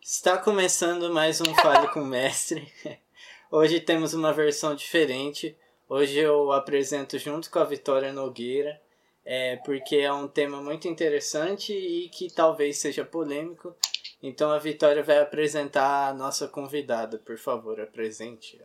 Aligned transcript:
Está 0.00 0.38
começando 0.38 1.12
mais 1.12 1.42
um 1.42 1.54
Fale 1.56 1.88
com 1.88 2.00
o 2.00 2.06
Mestre. 2.06 2.72
Hoje 3.50 3.78
temos 3.78 4.14
uma 4.14 4.32
versão 4.32 4.74
diferente. 4.74 5.54
Hoje 5.86 6.18
eu 6.18 6.50
apresento 6.50 7.18
junto 7.18 7.50
com 7.50 7.58
a 7.58 7.64
Vitória 7.64 8.10
Nogueira, 8.10 8.80
é, 9.22 9.56
porque 9.56 9.96
é 9.96 10.10
um 10.10 10.26
tema 10.26 10.62
muito 10.62 10.88
interessante 10.88 11.74
e 11.74 12.08
que 12.08 12.32
talvez 12.32 12.78
seja 12.78 13.04
polêmico. 13.04 13.76
Então 14.22 14.50
a 14.50 14.58
Vitória 14.58 15.02
vai 15.02 15.18
apresentar 15.18 16.08
a 16.08 16.14
nossa 16.14 16.48
convidada. 16.48 17.18
Por 17.18 17.36
favor, 17.36 17.78
apresente 17.78 18.58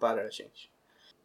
para 0.00 0.22
a 0.22 0.28
gente. 0.28 0.75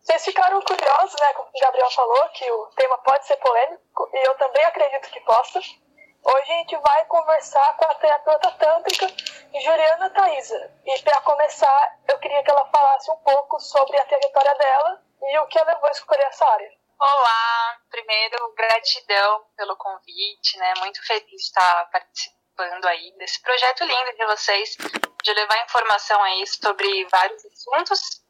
Vocês 0.02 0.26
ficaram 0.26 0.60
curiosos, 0.62 1.20
né, 1.22 1.34
como 1.34 1.48
o 1.48 1.60
Gabriel 1.60 1.92
falou, 1.92 2.30
que 2.30 2.52
o 2.52 2.66
tema 2.76 2.98
pode 3.00 3.26
ser 3.28 3.38
polêmico, 3.38 4.10
e 4.12 4.28
eu 4.28 4.36
também 4.36 4.66
acredito 4.66 5.10
que 5.12 5.20
possa. 5.22 5.60
Hoje 5.60 6.52
a 6.52 6.56
gente 6.58 6.76
vai 6.78 7.06
conversar 7.06 7.78
com 7.78 7.86
a 7.86 7.96
terapeuta 7.96 8.52
tântrica 8.52 9.08
Juliana 9.54 10.10
Thaisa. 10.10 10.72
E 10.86 11.00
para 11.04 11.22
começar, 11.22 12.00
eu 12.08 12.18
queria 12.20 12.44
que 12.44 12.50
ela 12.50 12.66
falasse 12.66 13.12
um 13.12 13.18
pouco 13.18 13.60
sobre 13.60 13.98
a 14.00 14.06
trajetória 14.06 14.56
dela 14.56 15.04
e 15.22 15.40
o 15.40 15.48
que 15.48 15.60
a 15.60 15.66
levou 15.66 15.88
a 15.88 15.92
escolher 15.92 16.26
essa 16.26 16.48
área. 16.48 16.72
Olá, 17.00 17.78
primeiro 17.90 18.54
gratidão 18.56 19.46
pelo 19.56 19.76
convite, 19.76 20.58
né? 20.58 20.74
Muito 20.80 21.06
feliz 21.06 21.26
de 21.26 21.36
estar 21.36 21.90
participando 21.92 22.86
aí 22.86 23.12
desse 23.18 23.42
projeto 23.42 23.84
lindo 23.84 24.16
de 24.16 24.26
vocês, 24.28 24.78
de 25.24 25.34
levar 25.34 25.64
informação 25.64 26.22
aí 26.24 26.46
sobre 26.48 27.06
vários 27.06 27.44
assuntos. 27.46 28.21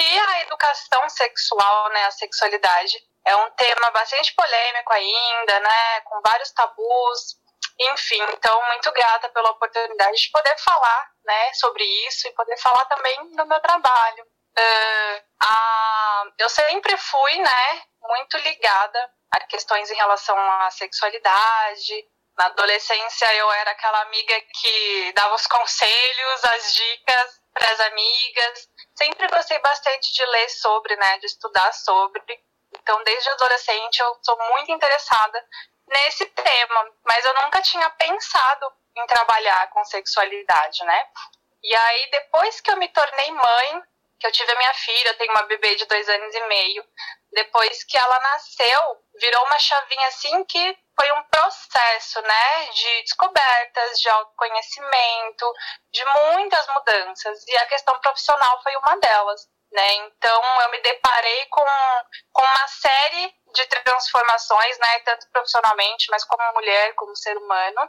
E 0.00 0.18
a 0.18 0.40
educação 0.40 1.06
sexual, 1.10 1.90
né, 1.90 2.06
a 2.06 2.10
sexualidade, 2.10 2.96
é 3.26 3.36
um 3.36 3.50
tema 3.50 3.90
bastante 3.90 4.34
polêmico 4.34 4.92
ainda, 4.94 5.60
né, 5.60 6.00
com 6.00 6.22
vários 6.22 6.50
tabus, 6.52 7.36
enfim, 7.78 8.22
então 8.32 8.66
muito 8.68 8.90
grata 8.92 9.28
pela 9.28 9.50
oportunidade 9.50 10.16
de 10.16 10.30
poder 10.30 10.56
falar, 10.58 11.10
né, 11.22 11.52
sobre 11.52 11.84
isso 12.06 12.26
e 12.26 12.32
poder 12.32 12.56
falar 12.56 12.86
também 12.86 13.36
do 13.36 13.44
meu 13.44 13.60
trabalho. 13.60 14.24
Uh, 14.58 15.22
a, 15.42 16.24
eu 16.38 16.48
sempre 16.48 16.96
fui, 16.96 17.36
né, 17.36 17.82
muito 18.00 18.38
ligada 18.38 19.10
a 19.30 19.40
questões 19.40 19.90
em 19.90 19.96
relação 19.96 20.36
à 20.62 20.70
sexualidade. 20.70 22.08
Na 22.38 22.46
adolescência 22.46 23.34
eu 23.34 23.52
era 23.52 23.72
aquela 23.72 24.00
amiga 24.00 24.40
que 24.60 25.12
dava 25.12 25.34
os 25.34 25.46
conselhos, 25.46 26.44
as 26.44 26.74
dicas 26.74 27.39
para 27.60 27.72
as 27.72 27.80
amigas. 27.80 28.68
Sempre 28.96 29.28
gostei 29.28 29.58
bastante 29.58 30.12
de 30.14 30.24
ler 30.24 30.48
sobre, 30.48 30.96
né, 30.96 31.18
de 31.18 31.26
estudar 31.26 31.72
sobre. 31.72 32.22
Então, 32.72 33.02
desde 33.04 33.28
adolescente 33.30 34.00
eu 34.00 34.18
sou 34.22 34.36
muito 34.52 34.72
interessada 34.72 35.44
nesse 35.86 36.24
tema, 36.26 36.92
mas 37.04 37.24
eu 37.24 37.34
nunca 37.42 37.60
tinha 37.60 37.88
pensado 37.90 38.72
em 38.96 39.06
trabalhar 39.06 39.68
com 39.70 39.84
sexualidade, 39.84 40.84
né? 40.84 41.06
E 41.62 41.74
aí, 41.74 42.10
depois 42.10 42.60
que 42.60 42.70
eu 42.70 42.76
me 42.76 42.88
tornei 42.88 43.30
mãe, 43.32 43.82
que 44.18 44.26
eu 44.26 44.32
tive 44.32 44.50
a 44.52 44.58
minha 44.58 44.74
filha, 44.74 45.08
eu 45.08 45.18
tenho 45.18 45.32
uma 45.32 45.42
bebê 45.42 45.74
de 45.74 45.84
dois 45.86 46.08
anos 46.08 46.34
e 46.34 46.40
meio, 46.46 46.84
depois 47.32 47.84
que 47.84 47.96
ela 47.96 48.18
nasceu, 48.20 48.98
virou 49.20 49.44
uma 49.46 49.58
chavinha 49.58 50.06
assim 50.08 50.44
que 50.44 50.78
foi 50.98 51.12
um 51.12 51.22
processo, 51.24 52.20
né, 52.20 52.66
de 52.66 53.02
descobertas, 53.02 54.00
de 54.00 54.08
autoconhecimento, 54.08 55.52
de 55.92 56.04
muitas 56.04 56.66
mudanças, 56.68 57.46
e 57.46 57.56
a 57.56 57.66
questão 57.66 57.98
profissional 58.00 58.62
foi 58.62 58.76
uma 58.76 58.96
delas. 58.98 59.48
Né? 59.72 59.94
Então 59.94 60.42
eu 60.62 60.70
me 60.72 60.80
deparei 60.80 61.46
com, 61.46 61.64
com 62.32 62.42
uma 62.42 62.68
série 62.68 63.32
de 63.54 63.66
transformações, 63.66 64.78
né? 64.78 64.98
tanto 65.00 65.30
profissionalmente, 65.30 66.10
mas 66.10 66.24
como 66.24 66.54
mulher, 66.54 66.92
como 66.96 67.14
ser 67.14 67.36
humano. 67.38 67.88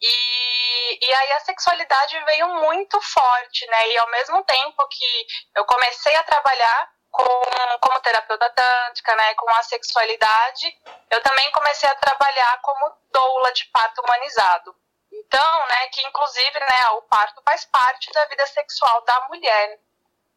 E, 0.00 0.98
e 1.06 1.14
aí 1.14 1.32
a 1.32 1.40
sexualidade 1.40 2.18
veio 2.24 2.48
muito 2.48 3.00
forte, 3.00 3.64
né? 3.68 3.88
E 3.88 3.98
ao 3.98 4.10
mesmo 4.10 4.42
tempo 4.42 4.88
que 4.88 5.26
eu 5.54 5.64
comecei 5.64 6.16
a 6.16 6.24
trabalhar 6.24 6.91
com, 7.12 7.78
como 7.80 8.00
terapeuta 8.00 8.50
tântrica, 8.50 9.14
né, 9.14 9.34
com 9.34 9.48
a 9.50 9.62
sexualidade, 9.62 10.80
eu 11.10 11.22
também 11.22 11.52
comecei 11.52 11.88
a 11.88 11.94
trabalhar 11.94 12.60
como 12.62 12.96
doula 13.12 13.52
de 13.52 13.66
parto 13.66 14.00
humanizado. 14.00 14.74
Então, 15.12 15.66
né, 15.66 15.88
que 15.88 16.00
inclusive, 16.06 16.58
né, 16.58 16.88
o 16.92 17.02
parto 17.02 17.42
faz 17.44 17.66
parte 17.66 18.10
da 18.12 18.24
vida 18.26 18.46
sexual 18.46 19.02
da 19.02 19.28
mulher. 19.28 19.78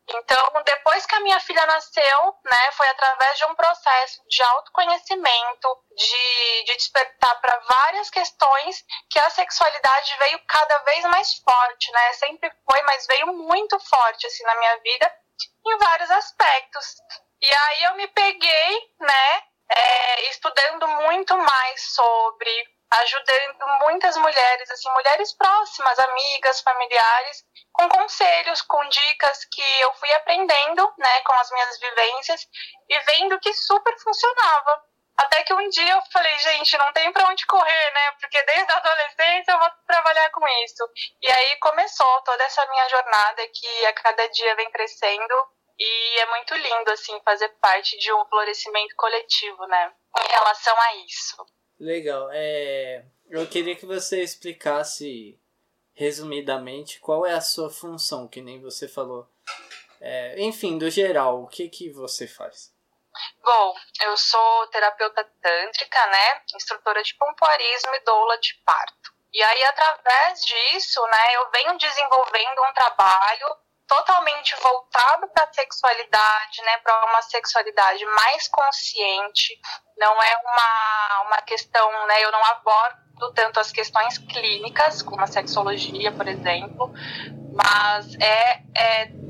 Então, 0.08 0.64
depois 0.64 1.04
que 1.06 1.16
a 1.16 1.20
minha 1.22 1.40
filha 1.40 1.66
nasceu, 1.66 2.36
né, 2.44 2.72
foi 2.74 2.88
através 2.90 3.38
de 3.40 3.46
um 3.46 3.56
processo 3.56 4.22
de 4.28 4.44
autoconhecimento, 4.44 5.84
de, 5.96 6.64
de 6.66 6.76
despertar 6.76 7.42
para 7.42 7.58
várias 7.60 8.10
questões 8.12 8.86
que 9.10 9.18
a 9.18 9.30
sexualidade 9.32 10.16
veio 10.20 10.40
cada 10.46 10.78
vez 10.80 11.04
mais 11.06 11.34
forte, 11.40 11.92
né? 11.92 12.14
Sempre 12.14 12.52
foi, 12.70 12.82
mas 12.84 13.08
veio 13.08 13.34
muito 13.34 13.80
forte 13.80 14.28
assim 14.28 14.44
na 14.44 14.56
minha 14.56 14.78
vida 14.78 15.25
em 15.66 15.78
vários 15.78 16.12
aspectos. 16.12 16.96
E 17.42 17.54
aí 17.54 17.84
eu 17.84 17.96
me 17.96 18.08
peguei, 18.08 18.80
né, 19.00 19.44
é, 19.70 20.30
estudando 20.30 20.88
muito 20.88 21.38
mais 21.38 21.82
sobre 21.94 22.76
ajudando 22.92 23.68
muitas 23.82 24.16
mulheres, 24.18 24.70
assim, 24.72 24.90
mulheres 24.92 25.34
próximas, 25.34 25.98
amigas, 26.00 26.62
familiares, 26.62 27.44
com 27.74 27.90
conselhos, 27.90 28.62
com 28.62 28.88
dicas 28.88 29.46
que 29.46 29.82
eu 29.82 29.94
fui 29.96 30.12
aprendendo, 30.14 30.94
né, 30.98 31.22
com 31.22 31.34
as 31.34 31.52
minhas 31.52 31.80
vivências 31.80 32.48
e 32.90 33.00
vendo 33.00 33.40
que 33.40 33.54
super 33.54 33.98
funcionava. 34.00 34.82
Até 35.18 35.44
que 35.44 35.54
um 35.54 35.70
dia 35.70 35.94
eu 35.94 36.02
falei, 36.12 36.38
gente, 36.40 36.78
não 36.78 36.92
tem 36.92 37.12
para 37.12 37.30
onde 37.30 37.46
correr, 37.46 37.94
né? 37.94 38.12
Porque 38.20 38.42
desde 38.44 38.72
a 38.72 38.76
adolescência 38.76 39.52
eu 39.52 39.60
vou 39.60 39.70
trabalhar 39.88 40.30
com 40.32 40.46
isso. 40.66 40.84
E 41.22 41.32
aí 41.32 41.56
começou 41.58 42.22
toda 42.22 42.44
essa 42.44 42.66
minha 42.68 42.90
jornada 42.90 43.48
que 43.54 43.86
a 43.86 43.94
cada 43.94 44.28
dia 44.28 44.56
vem 44.56 44.70
crescendo 44.72 45.34
e 45.80 46.20
é 46.20 46.26
muito 46.28 46.54
lindo 46.56 46.92
assim 46.92 47.20
fazer 47.24 47.50
parte 47.62 47.98
de 47.98 48.12
um 48.12 48.26
florescimento 48.26 48.94
coletivo, 48.98 49.66
né? 49.68 49.94
Em 50.20 50.32
relação 50.32 50.76
a 50.80 50.96
isso. 51.06 51.46
Legal. 51.80 52.30
É, 52.34 53.06
eu 53.30 53.48
queria 53.48 53.76
que 53.76 53.86
você 53.86 54.22
explicasse 54.22 55.40
resumidamente 55.94 57.00
qual 57.00 57.26
é 57.26 57.34
a 57.34 57.42
sua 57.42 57.70
função, 57.70 58.28
que 58.28 58.42
nem 58.42 58.62
você 58.62 58.88
falou. 58.88 59.30
É, 60.02 60.42
enfim, 60.42 60.78
do 60.78 60.90
geral, 60.90 61.42
o 61.42 61.48
que 61.48 61.70
que 61.70 61.90
você 61.90 62.28
faz? 62.28 62.75
Bom, 63.44 63.76
eu 64.02 64.18
sou 64.18 64.68
terapeuta 64.68 65.24
tântrica, 65.42 66.06
né? 66.08 66.42
Instrutora 66.56 67.04
de 67.04 67.16
pompoarismo 67.16 67.96
e 67.96 68.00
doula 68.02 68.38
de 68.40 68.54
parto. 68.66 69.16
E 69.34 69.44
aí, 69.44 69.64
através 69.66 70.46
disso, 70.46 71.06
né, 71.08 71.36
eu 71.36 71.52
venho 71.52 71.78
desenvolvendo 71.78 72.64
um 72.70 72.74
trabalho 72.74 73.48
totalmente 73.86 74.56
voltado 74.62 75.28
para 75.28 75.44
a 75.44 75.54
sexualidade, 75.54 76.62
né, 76.64 76.78
para 76.78 77.06
uma 77.06 77.22
sexualidade 77.22 78.06
mais 78.06 78.48
consciente. 78.48 79.60
Não 79.98 80.24
é 80.24 80.38
uma, 80.38 81.24
uma 81.28 81.42
questão, 81.42 82.08
né, 82.08 82.24
eu 82.24 82.32
não 82.32 82.46
abordo 82.46 83.34
tanto 83.34 83.60
as 83.60 83.74
questões 83.74 84.18
clínicas, 84.18 85.02
como 85.02 85.22
a 85.22 85.28
sexologia, 85.28 86.12
por 86.14 86.28
exemplo, 86.28 86.94
mas 87.54 88.16
é, 88.16 88.62
é 88.74 89.25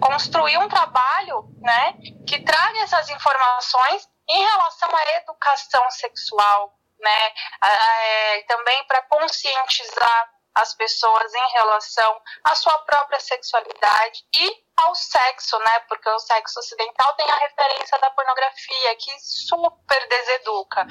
construir 0.00 0.58
um 0.58 0.68
trabalho, 0.68 1.44
né, 1.60 1.94
que 2.26 2.42
traga 2.44 2.78
essas 2.80 3.08
informações 3.08 4.08
em 4.28 4.44
relação 4.44 4.88
à 4.94 5.16
educação 5.16 5.90
sexual, 5.90 6.74
né, 6.98 7.32
é, 7.64 8.42
também 8.42 8.84
para 8.84 9.02
conscientizar 9.02 10.30
as 10.54 10.74
pessoas 10.74 11.32
em 11.32 11.52
relação 11.52 12.20
à 12.44 12.54
sua 12.54 12.76
própria 12.80 13.20
sexualidade 13.20 14.24
e 14.34 14.64
ao 14.76 14.94
sexo, 14.94 15.58
né? 15.60 15.78
Porque 15.80 16.08
o 16.08 16.18
sexo 16.18 16.58
ocidental 16.58 17.14
tem 17.14 17.30
a 17.30 17.36
referência 17.36 17.98
da 17.98 18.10
pornografia, 18.10 18.96
que 18.96 19.18
super 19.20 20.08
deseduca. 20.08 20.86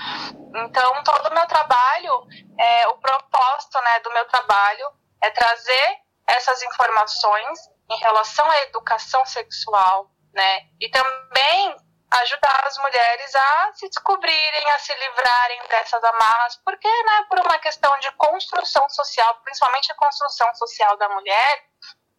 Então, 0.55 1.03
todo 1.03 1.27
o 1.27 1.33
meu 1.33 1.45
trabalho, 1.47 2.23
é, 2.57 2.87
o 2.87 2.97
propósito 2.97 3.81
né, 3.81 3.99
do 3.99 4.13
meu 4.13 4.25
trabalho 4.27 4.91
é 5.21 5.29
trazer 5.31 5.97
essas 6.27 6.61
informações 6.63 7.59
em 7.89 7.97
relação 7.97 8.49
à 8.49 8.57
educação 8.63 9.25
sexual, 9.25 10.11
né? 10.33 10.67
E 10.79 10.89
também 10.89 11.75
ajudar 12.11 12.65
as 12.65 12.77
mulheres 12.79 13.35
a 13.35 13.71
se 13.73 13.87
descobrirem, 13.87 14.71
a 14.71 14.79
se 14.79 14.93
livrarem 14.95 15.61
dessas 15.67 16.03
amarras, 16.03 16.59
porque, 16.65 16.87
né, 16.87 17.25
por 17.29 17.39
uma 17.39 17.59
questão 17.59 17.97
de 17.99 18.11
construção 18.13 18.87
social, 18.89 19.35
principalmente 19.43 19.91
a 19.91 19.95
construção 19.95 20.53
social 20.55 20.97
da 20.97 21.07
mulher, 21.09 21.65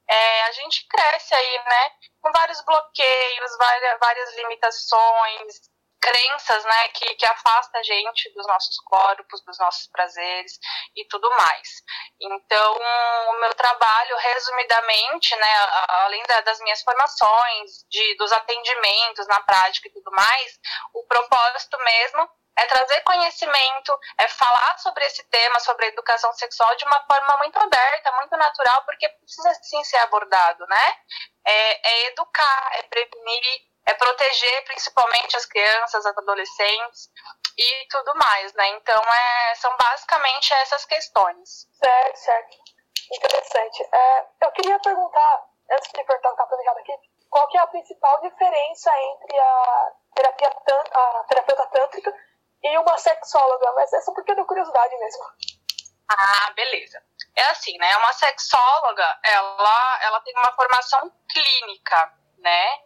é, 0.08 0.42
a 0.44 0.52
gente 0.52 0.86
cresce 0.88 1.34
aí, 1.34 1.58
né, 1.58 1.90
com 2.20 2.30
vários 2.32 2.60
bloqueios, 2.62 3.56
várias, 3.58 3.98
várias 4.00 4.36
limitações, 4.36 5.69
crenças, 6.00 6.64
né, 6.64 6.88
que, 6.88 7.14
que 7.14 7.26
afasta 7.26 7.78
a 7.78 7.82
gente 7.82 8.32
dos 8.34 8.46
nossos 8.46 8.78
corpos, 8.80 9.44
dos 9.44 9.58
nossos 9.58 9.86
prazeres 9.88 10.58
e 10.96 11.04
tudo 11.06 11.28
mais. 11.30 11.68
Então, 12.20 12.76
o 13.28 13.40
meu 13.40 13.54
trabalho, 13.54 14.16
resumidamente, 14.16 15.36
né, 15.36 15.54
além 16.04 16.22
da, 16.24 16.40
das 16.40 16.58
minhas 16.60 16.82
formações, 16.82 17.84
de, 17.88 18.16
dos 18.16 18.32
atendimentos 18.32 19.26
na 19.26 19.40
prática 19.42 19.88
e 19.88 19.92
tudo 19.92 20.10
mais, 20.12 20.58
o 20.94 21.04
propósito 21.04 21.78
mesmo 21.78 22.28
é 22.56 22.66
trazer 22.66 23.00
conhecimento, 23.02 23.98
é 24.18 24.28
falar 24.28 24.78
sobre 24.78 25.04
esse 25.06 25.22
tema, 25.24 25.58
sobre 25.60 25.86
educação 25.86 26.32
sexual 26.34 26.74
de 26.76 26.84
uma 26.84 27.00
forma 27.06 27.36
muito 27.38 27.58
aberta, 27.58 28.12
muito 28.12 28.36
natural, 28.36 28.82
porque 28.84 29.08
precisa 29.08 29.54
sim 29.62 29.82
ser 29.84 29.98
abordado, 29.98 30.66
né? 30.66 30.94
É, 31.46 31.90
é 31.90 32.06
educar, 32.08 32.70
é 32.74 32.82
prevenir, 32.82 33.69
é 33.90 33.94
proteger 33.94 34.64
principalmente 34.64 35.36
as 35.36 35.46
crianças, 35.46 36.06
as 36.06 36.16
adolescentes 36.16 37.10
e 37.58 37.88
tudo 37.88 38.14
mais, 38.14 38.52
né? 38.54 38.68
Então, 38.68 39.02
é, 39.02 39.54
são 39.56 39.76
basicamente 39.76 40.52
essas 40.54 40.84
questões. 40.84 41.68
Certo, 41.72 42.16
certo. 42.16 42.56
Interessante. 43.12 43.88
É, 43.92 44.26
eu 44.42 44.52
queria 44.52 44.78
perguntar, 44.78 45.44
antes 45.72 45.90
de 45.90 46.04
perguntar 46.04 46.30
o 46.30 46.36
que 46.36 46.46
planejado 46.46 46.78
aqui, 46.78 46.92
qual 47.28 47.48
que 47.48 47.58
é 47.58 47.60
a 47.60 47.66
principal 47.66 48.20
diferença 48.20 48.90
entre 48.98 49.38
a 49.38 49.92
terapia 50.14 50.48
a 50.48 51.24
terapeuta 51.28 51.66
tântrica 51.66 52.14
e 52.62 52.78
uma 52.78 52.96
sexóloga? 52.96 53.72
Mas 53.72 53.92
é 53.92 54.00
só 54.00 54.12
porque 54.12 54.30
eu 54.30 54.36
tenho 54.36 54.46
curiosidade 54.46 54.96
mesmo. 54.98 55.24
Ah, 56.08 56.52
beleza. 56.54 57.02
É 57.36 57.42
assim, 57.50 57.76
né? 57.78 57.96
Uma 57.96 58.12
sexóloga, 58.12 59.18
ela, 59.24 59.98
ela 60.02 60.20
tem 60.20 60.34
uma 60.36 60.52
formação 60.52 61.12
clínica, 61.32 62.12
né? 62.38 62.78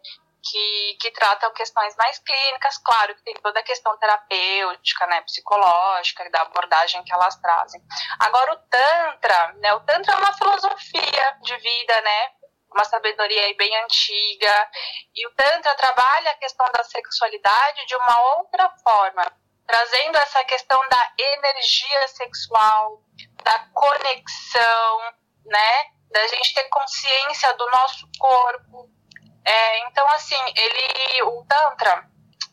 Que, 0.44 0.96
que 1.00 1.10
tratam 1.12 1.52
questões 1.52 1.96
mais 1.96 2.18
clínicas, 2.18 2.78
claro 2.78 3.14
que 3.14 3.22
tem 3.22 3.34
toda 3.34 3.58
a 3.60 3.62
questão 3.62 3.96
terapêutica, 3.98 5.06
né, 5.06 5.22
psicológica 5.22 6.28
da 6.30 6.42
abordagem 6.42 7.02
que 7.04 7.12
elas 7.12 7.36
trazem. 7.36 7.80
Agora 8.20 8.52
o 8.52 8.56
Tantra, 8.68 9.52
né, 9.54 9.72
o 9.74 9.80
Tantra 9.80 10.12
é 10.12 10.16
uma 10.16 10.32
filosofia 10.34 11.38
de 11.42 11.56
vida, 11.56 12.00
né, 12.02 12.30
uma 12.72 12.84
sabedoria 12.84 13.54
bem 13.56 13.74
antiga, 13.84 14.70
e 15.14 15.26
o 15.26 15.34
Tantra 15.34 15.74
trabalha 15.76 16.30
a 16.32 16.36
questão 16.36 16.66
da 16.72 16.84
sexualidade 16.84 17.86
de 17.86 17.96
uma 17.96 18.20
outra 18.36 18.68
forma, 18.82 19.24
trazendo 19.66 20.18
essa 20.18 20.44
questão 20.44 20.80
da 20.88 21.12
energia 21.16 22.08
sexual, 22.08 23.00
da 23.42 23.58
conexão, 23.72 25.12
né, 25.46 25.84
da 26.10 26.26
gente 26.28 26.54
ter 26.54 26.64
consciência 26.64 27.52
do 27.54 27.66
nosso 27.70 28.08
corpo, 28.18 28.90
é, 29.44 29.78
então, 29.86 30.06
assim, 30.10 30.42
ele, 30.56 31.22
o 31.24 31.44
Tantra, 31.46 32.08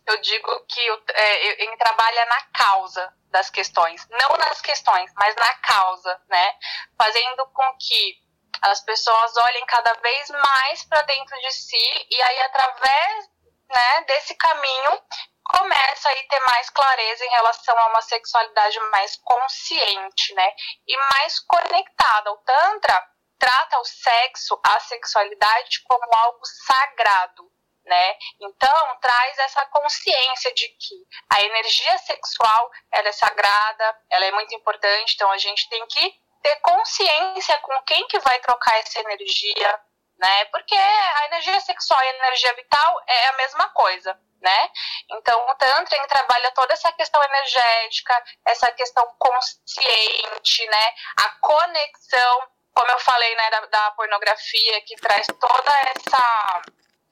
eu 0.08 0.22
digo 0.22 0.66
que 0.66 0.82
é, 1.14 1.64
ele 1.64 1.78
trabalha 1.78 2.26
na 2.26 2.42
causa 2.54 3.14
das 3.30 3.50
questões, 3.50 4.06
não 4.10 4.38
nas 4.38 4.62
questões, 4.62 5.12
mas 5.16 5.36
na 5.36 5.54
causa, 5.56 6.22
né? 6.28 6.54
Fazendo 6.98 7.48
com 7.54 7.78
que 7.78 8.16
as 8.62 8.82
pessoas 8.82 9.38
olhem 9.38 9.66
cada 9.66 9.94
vez 9.94 10.30
mais 10.30 10.84
para 10.84 11.02
dentro 11.04 11.40
de 11.40 11.52
si 11.52 12.08
e 12.10 12.22
aí 12.22 12.42
através 12.44 13.30
né, 13.70 14.02
desse 14.02 14.36
caminho 14.36 15.02
começa 15.46 16.10
a 16.10 16.14
ter 16.14 16.40
mais 16.42 16.70
clareza 16.70 17.26
em 17.26 17.30
relação 17.30 17.78
a 17.78 17.88
uma 17.88 18.02
sexualidade 18.02 18.80
mais 18.92 19.18
consciente, 19.18 20.34
né? 20.34 20.54
E 20.88 20.98
mais 20.98 21.40
conectada. 21.40 22.32
O 22.32 22.38
Tantra 22.38 23.11
trata 23.42 23.80
o 23.80 23.86
sexo, 23.86 24.60
a 24.64 24.80
sexualidade 24.82 25.82
como 25.88 26.08
algo 26.16 26.46
sagrado, 26.46 27.52
né? 27.84 28.16
Então 28.40 28.98
traz 29.02 29.38
essa 29.40 29.66
consciência 29.66 30.54
de 30.54 30.68
que 30.70 30.96
a 31.28 31.42
energia 31.42 31.98
sexual 31.98 32.70
ela 32.92 33.10
é 33.10 33.12
sagrada, 33.12 33.98
ela 34.12 34.26
é 34.26 34.32
muito 34.32 34.54
importante, 34.54 35.16
então 35.16 35.32
a 35.32 35.40
gente 35.40 35.68
tem 35.70 35.84
que 35.88 36.22
ter 36.44 36.56
consciência 36.58 37.58
com 37.60 37.82
quem 37.82 38.06
que 38.08 38.20
vai 38.20 38.40
trocar 38.42 38.78
essa 38.78 39.00
energia, 39.00 39.82
né? 40.20 40.46
Porque 40.46 40.76
a 40.76 41.26
energia 41.26 41.60
sexual 41.62 42.00
e 42.00 42.08
a 42.08 42.16
energia 42.18 42.54
vital 42.54 43.02
é 43.08 43.28
a 43.28 43.34
mesma 43.34 43.70
coisa, 43.70 44.22
né? 44.40 44.70
Então 45.10 45.50
o 45.50 45.56
Tantra 45.56 46.08
trabalha 46.08 46.52
toda 46.52 46.74
essa 46.74 46.92
questão 46.92 47.24
energética, 47.24 48.24
essa 48.46 48.72
questão 48.72 49.04
consciente, 49.18 50.68
né? 50.68 50.94
A 51.18 51.30
conexão 51.42 52.52
como 52.74 52.92
eu 52.92 53.00
falei, 53.00 53.36
né, 53.36 53.50
da, 53.50 53.66
da 53.66 53.92
pornografia, 53.92 54.82
que 54.82 54.96
traz 54.96 55.28
toda 55.28 55.72
essa, 55.96 56.62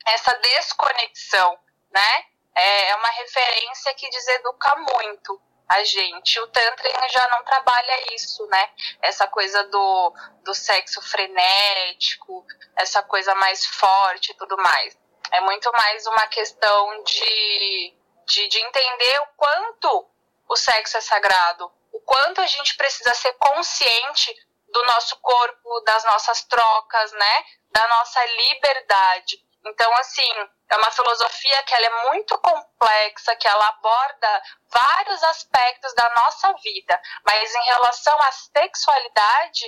essa 0.07 0.33
desconexão, 0.35 1.59
né? 1.91 2.25
É, 2.56 2.89
é 2.89 2.95
uma 2.95 3.09
referência 3.09 3.94
que 3.94 4.09
deseduca 4.09 4.75
muito 4.75 5.41
a 5.69 5.83
gente. 5.83 6.39
O 6.39 6.47
Tantra 6.47 6.89
já 7.09 7.27
não 7.29 7.44
trabalha 7.44 8.15
isso, 8.15 8.45
né? 8.47 8.69
Essa 9.01 9.27
coisa 9.27 9.63
do, 9.65 10.13
do 10.44 10.53
sexo 10.56 11.01
frenético, 11.01 12.45
essa 12.75 13.03
coisa 13.03 13.35
mais 13.35 13.65
forte 13.65 14.31
e 14.31 14.33
tudo 14.35 14.57
mais. 14.57 14.97
É 15.31 15.41
muito 15.41 15.71
mais 15.73 16.07
uma 16.07 16.25
questão 16.27 17.03
de, 17.03 17.95
de, 18.25 18.47
de 18.47 18.59
entender 18.59 19.19
o 19.21 19.27
quanto 19.38 20.09
o 20.50 20.56
sexo 20.56 20.97
é 20.97 21.01
sagrado, 21.01 21.71
o 21.94 22.00
quanto 22.01 22.41
a 22.41 22.47
gente 22.47 22.75
precisa 22.75 23.13
ser 23.13 23.33
consciente 23.33 24.35
do 24.71 24.83
nosso 24.86 25.18
corpo, 25.21 25.81
das 25.81 26.04
nossas 26.06 26.44
trocas, 26.45 27.12
né? 27.13 27.44
Da 27.71 27.88
nossa 27.88 28.25
liberdade. 28.25 29.38
Então, 29.66 29.94
assim, 29.98 30.31
é 30.69 30.77
uma 30.77 30.92
filosofia 30.92 31.63
que 31.63 31.75
ela 31.75 31.86
é 31.86 32.10
muito 32.10 32.38
complexa, 32.38 33.36
que 33.36 33.48
ela 33.48 33.68
aborda 33.68 34.42
vários 34.71 35.24
aspectos 35.24 35.94
da 35.95 36.10
nossa 36.16 36.54
vida, 36.63 37.01
mas 37.25 37.54
em 37.54 37.63
relação 37.66 38.18
à 38.21 38.31
sexualidade 38.31 39.66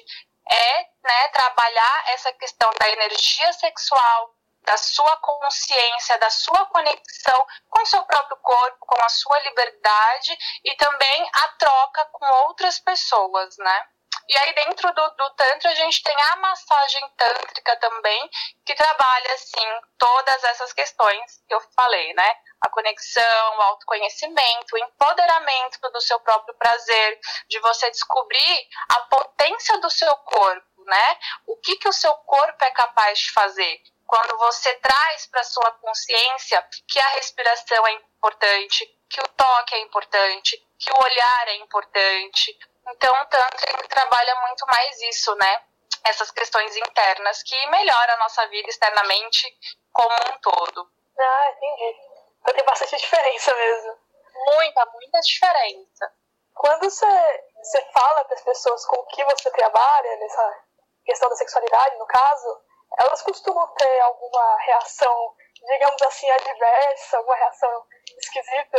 é, 0.50 0.84
né, 1.04 1.28
trabalhar 1.30 2.04
essa 2.10 2.32
questão 2.34 2.70
da 2.80 2.90
energia 2.90 3.54
sexual, 3.54 4.36
da 4.64 4.78
sua 4.78 5.18
consciência, 5.18 6.18
da 6.20 6.30
sua 6.30 6.66
conexão 6.68 7.46
com 7.70 7.86
seu 7.86 8.04
próprio 8.04 8.38
corpo, 8.38 8.86
com 8.86 9.04
a 9.04 9.10
sua 9.10 9.40
liberdade 9.40 10.38
e 10.64 10.76
também 10.76 11.30
a 11.34 11.48
troca 11.58 12.06
com 12.14 12.26
outras 12.48 12.80
pessoas, 12.80 13.58
né? 13.58 13.88
E 14.32 14.38
aí, 14.38 14.54
dentro 14.54 14.94
do, 14.94 15.10
do 15.10 15.30
Tantra, 15.32 15.72
a 15.72 15.76
gente 15.76 16.02
tem 16.04 16.16
a 16.16 16.36
massagem 16.38 17.06
tântrica 17.18 17.76
também, 17.76 18.30
que 18.66 18.74
trabalha, 18.74 19.34
assim, 19.34 19.82
todas 19.98 20.42
essas 20.46 20.72
questões 20.72 21.44
que 21.46 21.54
eu 21.54 21.60
falei, 21.76 22.14
né? 22.14 22.34
A 22.62 22.70
conexão, 22.70 23.58
o 23.58 23.62
autoconhecimento, 23.62 24.74
o 24.74 24.78
empoderamento 24.78 25.82
do 25.92 26.00
seu 26.00 26.18
próprio 26.22 26.56
prazer, 26.56 27.20
de 27.50 27.60
você 27.60 27.92
descobrir 27.92 28.70
a 28.92 29.00
potência 29.02 29.78
do 29.82 29.90
seu 29.90 30.16
corpo, 30.16 30.86
né? 30.86 31.20
O 31.46 31.58
que, 31.58 31.76
que 31.76 31.90
o 31.90 31.94
seu 31.94 32.14
corpo 32.14 32.64
é 32.64 32.72
capaz 32.72 33.20
de 33.20 33.34
fazer. 33.34 33.82
Quando 34.08 34.38
você 34.38 34.74
traz 34.76 35.28
para 35.28 35.44
sua 35.44 35.72
consciência 35.72 36.66
que 36.88 37.00
a 37.02 37.08
respiração 37.16 37.86
é 37.86 37.92
importante, 37.92 38.86
que 39.10 39.20
o 39.20 39.28
toque 39.28 39.76
é 39.76 39.80
importante, 39.80 40.58
que 40.80 40.90
o 40.90 41.04
olhar 41.04 41.48
é 41.50 41.56
importante, 41.58 42.58
então, 42.92 43.14
o 43.22 43.26
Tantra 43.26 43.88
trabalha 43.88 44.36
muito 44.48 44.66
mais 44.68 45.02
isso, 45.02 45.34
né? 45.36 45.64
Essas 46.06 46.32
questões 46.32 46.76
internas 46.76 47.44
que 47.44 47.68
melhoram 47.68 48.14
a 48.14 48.18
nossa 48.18 48.48
vida 48.48 48.70
externamente 48.70 49.48
como 49.92 50.14
um 50.14 50.40
todo. 50.40 50.90
Ah, 51.20 51.52
entendi. 51.52 51.96
Então 52.42 52.54
tem 52.56 52.66
bastante 52.66 52.98
diferença 52.98 53.54
mesmo. 53.56 53.98
Muita, 54.34 54.86
muita 54.94 55.20
diferença. 55.20 56.12
Quando 56.54 56.90
você, 56.90 57.44
você 57.62 57.82
fala 57.92 58.26
para 58.26 58.36
as 58.36 58.42
pessoas 58.44 58.86
com 58.86 59.06
que 59.08 59.24
você 59.26 59.50
trabalha, 59.52 60.16
nessa 60.18 60.64
questão 61.06 61.30
da 61.30 61.36
sexualidade, 61.36 61.98
no 61.98 62.06
caso, 62.08 62.62
elas 63.00 63.22
costumam 63.22 63.68
ter 63.76 64.00
alguma 64.02 64.58
reação, 64.58 65.36
digamos 65.68 66.02
assim, 66.02 66.30
adversa, 66.30 67.18
alguma 67.18 67.36
reação 67.36 67.86
esquisita? 68.18 68.78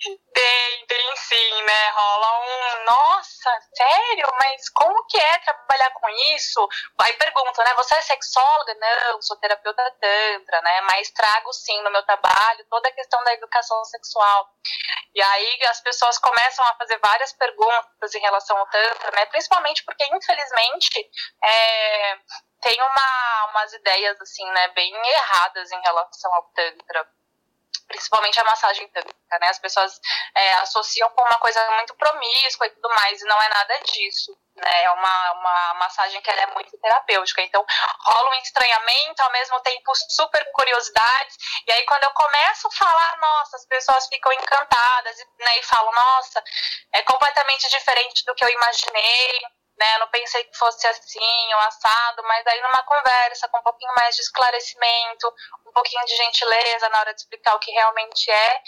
Tem, 0.00 0.86
tem 0.86 1.16
sim, 1.16 1.62
né? 1.62 1.90
Rola 1.90 2.40
um, 2.40 2.84
nossa, 2.84 3.50
sério? 3.74 4.28
Mas 4.38 4.68
como 4.70 5.06
que 5.06 5.16
é 5.16 5.38
trabalhar 5.38 5.90
com 5.92 6.08
isso? 6.34 6.68
Aí 7.00 7.12
pergunta, 7.14 7.62
né? 7.64 7.72
Você 7.74 7.94
é 7.94 8.02
sexóloga? 8.02 8.74
Não, 8.74 9.22
sou 9.22 9.36
terapeuta 9.38 9.82
tantra, 10.00 10.60
né? 10.62 10.80
Mas 10.82 11.10
trago 11.10 11.52
sim 11.52 11.80
no 11.82 11.90
meu 11.90 12.02
trabalho 12.02 12.66
toda 12.68 12.88
a 12.88 12.92
questão 12.92 13.22
da 13.24 13.34
educação 13.34 13.82
sexual. 13.84 14.50
E 15.14 15.22
aí 15.22 15.64
as 15.66 15.80
pessoas 15.80 16.18
começam 16.18 16.64
a 16.66 16.74
fazer 16.74 16.98
várias 16.98 17.32
perguntas 17.32 18.14
em 18.14 18.20
relação 18.20 18.58
ao 18.58 18.66
tantra, 18.66 19.10
né? 19.12 19.26
Principalmente 19.26 19.84
porque, 19.84 20.04
infelizmente, 20.06 21.10
é, 21.42 22.18
tem 22.60 22.82
uma, 22.82 23.46
umas 23.50 23.72
ideias, 23.72 24.20
assim, 24.20 24.44
né? 24.50 24.68
Bem 24.68 24.92
erradas 24.92 25.70
em 25.70 25.80
relação 25.80 26.34
ao 26.34 26.42
tantra 26.54 27.08
principalmente 27.86 28.40
a 28.40 28.44
massagem 28.44 28.88
tântrica, 28.88 29.38
né? 29.40 29.48
As 29.48 29.58
pessoas 29.58 30.00
é, 30.34 30.54
associam 30.54 31.08
com 31.10 31.22
uma 31.22 31.38
coisa 31.38 31.64
muito 31.72 31.94
promíscua 31.94 32.66
e 32.66 32.70
tudo 32.70 32.88
mais, 32.90 33.20
e 33.20 33.24
não 33.24 33.40
é 33.42 33.48
nada 33.48 33.80
disso, 33.80 34.36
né? 34.56 34.84
É 34.84 34.90
uma, 34.90 35.32
uma 35.32 35.74
massagem 35.74 36.20
que 36.20 36.30
é 36.30 36.46
muito 36.54 36.76
terapêutica, 36.78 37.42
então 37.42 37.64
rola 38.04 38.30
um 38.30 38.34
estranhamento, 38.34 39.22
ao 39.22 39.32
mesmo 39.32 39.60
tempo 39.60 39.92
super 40.10 40.44
curiosidade, 40.52 41.34
e 41.66 41.72
aí 41.72 41.84
quando 41.86 42.04
eu 42.04 42.10
começo 42.10 42.68
a 42.68 42.70
falar, 42.70 43.18
nossa, 43.18 43.56
as 43.56 43.66
pessoas 43.66 44.06
ficam 44.08 44.32
encantadas, 44.32 45.16
né, 45.38 45.58
e 45.58 45.62
falam, 45.62 45.92
nossa, 45.92 46.42
é 46.92 47.02
completamente 47.02 47.68
diferente 47.68 48.24
do 48.24 48.34
que 48.34 48.44
eu 48.44 48.48
imaginei, 48.48 49.40
né? 49.78 49.94
Eu 49.94 50.00
não 50.00 50.08
pensei 50.08 50.44
que 50.44 50.56
fosse 50.56 50.86
assim, 50.86 51.54
ou 51.54 51.60
assado, 51.60 52.22
mas 52.24 52.46
aí 52.46 52.60
numa 52.60 52.82
conversa 52.82 53.48
com 53.48 53.58
um 53.58 53.62
pouquinho 53.62 53.92
mais 53.94 54.14
de 54.14 54.22
esclarecimento, 54.22 55.32
um 55.66 55.72
pouquinho 55.72 56.04
de 56.04 56.16
gentileza 56.16 56.88
na 56.88 57.00
hora 57.00 57.14
de 57.14 57.20
explicar 57.20 57.54
o 57.54 57.58
que 57.58 57.70
realmente 57.72 58.30
é, 58.30 58.62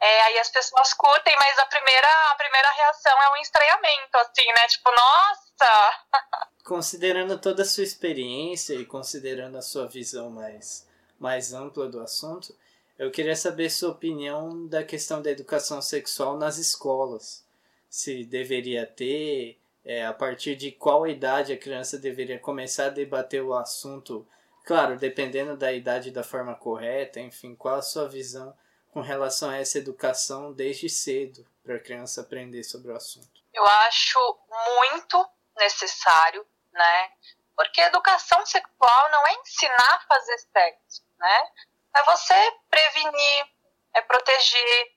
é 0.00 0.22
aí 0.22 0.38
as 0.38 0.50
pessoas 0.50 0.92
curtem, 0.94 1.34
mas 1.36 1.58
a 1.58 1.66
primeira, 1.66 2.08
a 2.30 2.34
primeira 2.34 2.70
reação 2.70 3.22
é 3.22 3.30
um 3.30 3.36
estranhamento, 3.36 4.16
assim, 4.18 4.46
né? 4.46 4.66
Tipo, 4.68 4.90
nossa! 4.90 6.02
Considerando 6.64 7.38
toda 7.38 7.62
a 7.62 7.66
sua 7.66 7.84
experiência 7.84 8.74
e 8.74 8.86
considerando 8.86 9.58
a 9.58 9.62
sua 9.62 9.88
visão 9.88 10.30
mais, 10.30 10.88
mais 11.18 11.52
ampla 11.52 11.88
do 11.88 12.00
assunto, 12.00 12.56
eu 12.98 13.10
queria 13.10 13.34
saber 13.34 13.68
sua 13.68 13.90
opinião 13.90 14.66
da 14.68 14.84
questão 14.84 15.20
da 15.20 15.30
educação 15.30 15.82
sexual 15.82 16.36
nas 16.36 16.56
escolas. 16.56 17.44
Se 17.90 18.24
deveria 18.24 18.86
ter, 18.86 19.58
é, 19.84 20.06
a 20.06 20.12
partir 20.12 20.56
de 20.56 20.70
qual 20.70 21.06
idade 21.06 21.52
a 21.52 21.58
criança 21.58 21.98
deveria 21.98 22.38
começar 22.38 22.86
a 22.86 22.90
debater 22.90 23.42
o 23.42 23.54
assunto, 23.54 24.26
claro, 24.64 24.96
dependendo 24.96 25.56
da 25.56 25.72
idade 25.72 26.10
da 26.10 26.22
forma 26.22 26.54
correta, 26.54 27.20
enfim, 27.20 27.54
qual 27.54 27.76
a 27.76 27.82
sua 27.82 28.08
visão 28.08 28.56
com 28.92 29.00
relação 29.00 29.50
a 29.50 29.56
essa 29.56 29.78
educação 29.78 30.52
desde 30.52 30.88
cedo 30.88 31.46
para 31.64 31.76
a 31.76 31.80
criança 31.80 32.20
aprender 32.20 32.62
sobre 32.62 32.92
o 32.92 32.96
assunto? 32.96 33.42
Eu 33.52 33.64
acho 33.64 34.38
muito 34.76 35.28
necessário, 35.56 36.46
né? 36.72 37.10
Porque 37.56 37.80
educação 37.80 38.44
sexual 38.46 39.10
não 39.10 39.26
é 39.26 39.34
ensinar 39.34 39.94
a 39.94 40.00
fazer 40.06 40.38
sexo, 40.38 41.02
né? 41.18 41.48
É 41.94 42.02
você 42.04 42.34
prevenir, 42.70 43.46
é 43.94 44.02
proteger, 44.02 44.92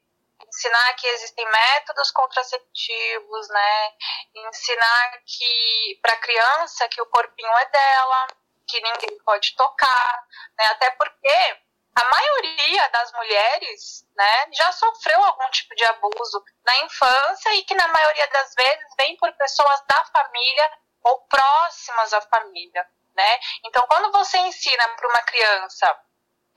ensinar 0.56 0.94
que 0.94 1.08
existem 1.08 1.46
métodos 1.46 2.12
contraceptivos, 2.12 3.50
né? 3.50 3.92
Ensinar 4.36 5.20
que 5.26 6.00
para 6.02 6.14
a 6.14 6.20
criança 6.20 6.88
que 6.88 7.02
o 7.02 7.06
corpinho 7.08 7.58
é 7.58 7.66
dela, 7.70 8.28
que 8.68 8.82
ninguém 8.82 9.18
pode 9.24 9.54
tocar, 9.56 10.24
né? 10.58 10.66
Até 10.68 10.92
porque 10.92 11.60
a 11.96 12.04
maioria 12.10 12.90
das 12.90 13.12
mulheres, 13.14 14.06
né, 14.16 14.48
já 14.52 14.70
sofreu 14.74 15.24
algum 15.24 15.50
tipo 15.52 15.74
de 15.76 15.86
abuso 15.86 16.44
na 16.66 16.78
infância 16.80 17.54
e 17.56 17.64
que 17.64 17.74
na 17.74 17.88
maioria 17.88 18.28
das 18.28 18.54
vezes 18.54 18.88
vem 18.98 19.16
por 19.16 19.32
pessoas 19.34 19.82
da 19.88 20.04
família 20.06 20.72
ou 21.04 21.22
próximas 21.28 22.14
à 22.14 22.22
família, 22.22 22.86
né? 23.16 23.40
Então, 23.64 23.86
quando 23.88 24.12
você 24.12 24.38
ensina 24.40 24.88
para 24.90 25.08
uma 25.08 25.22
criança 25.22 26.00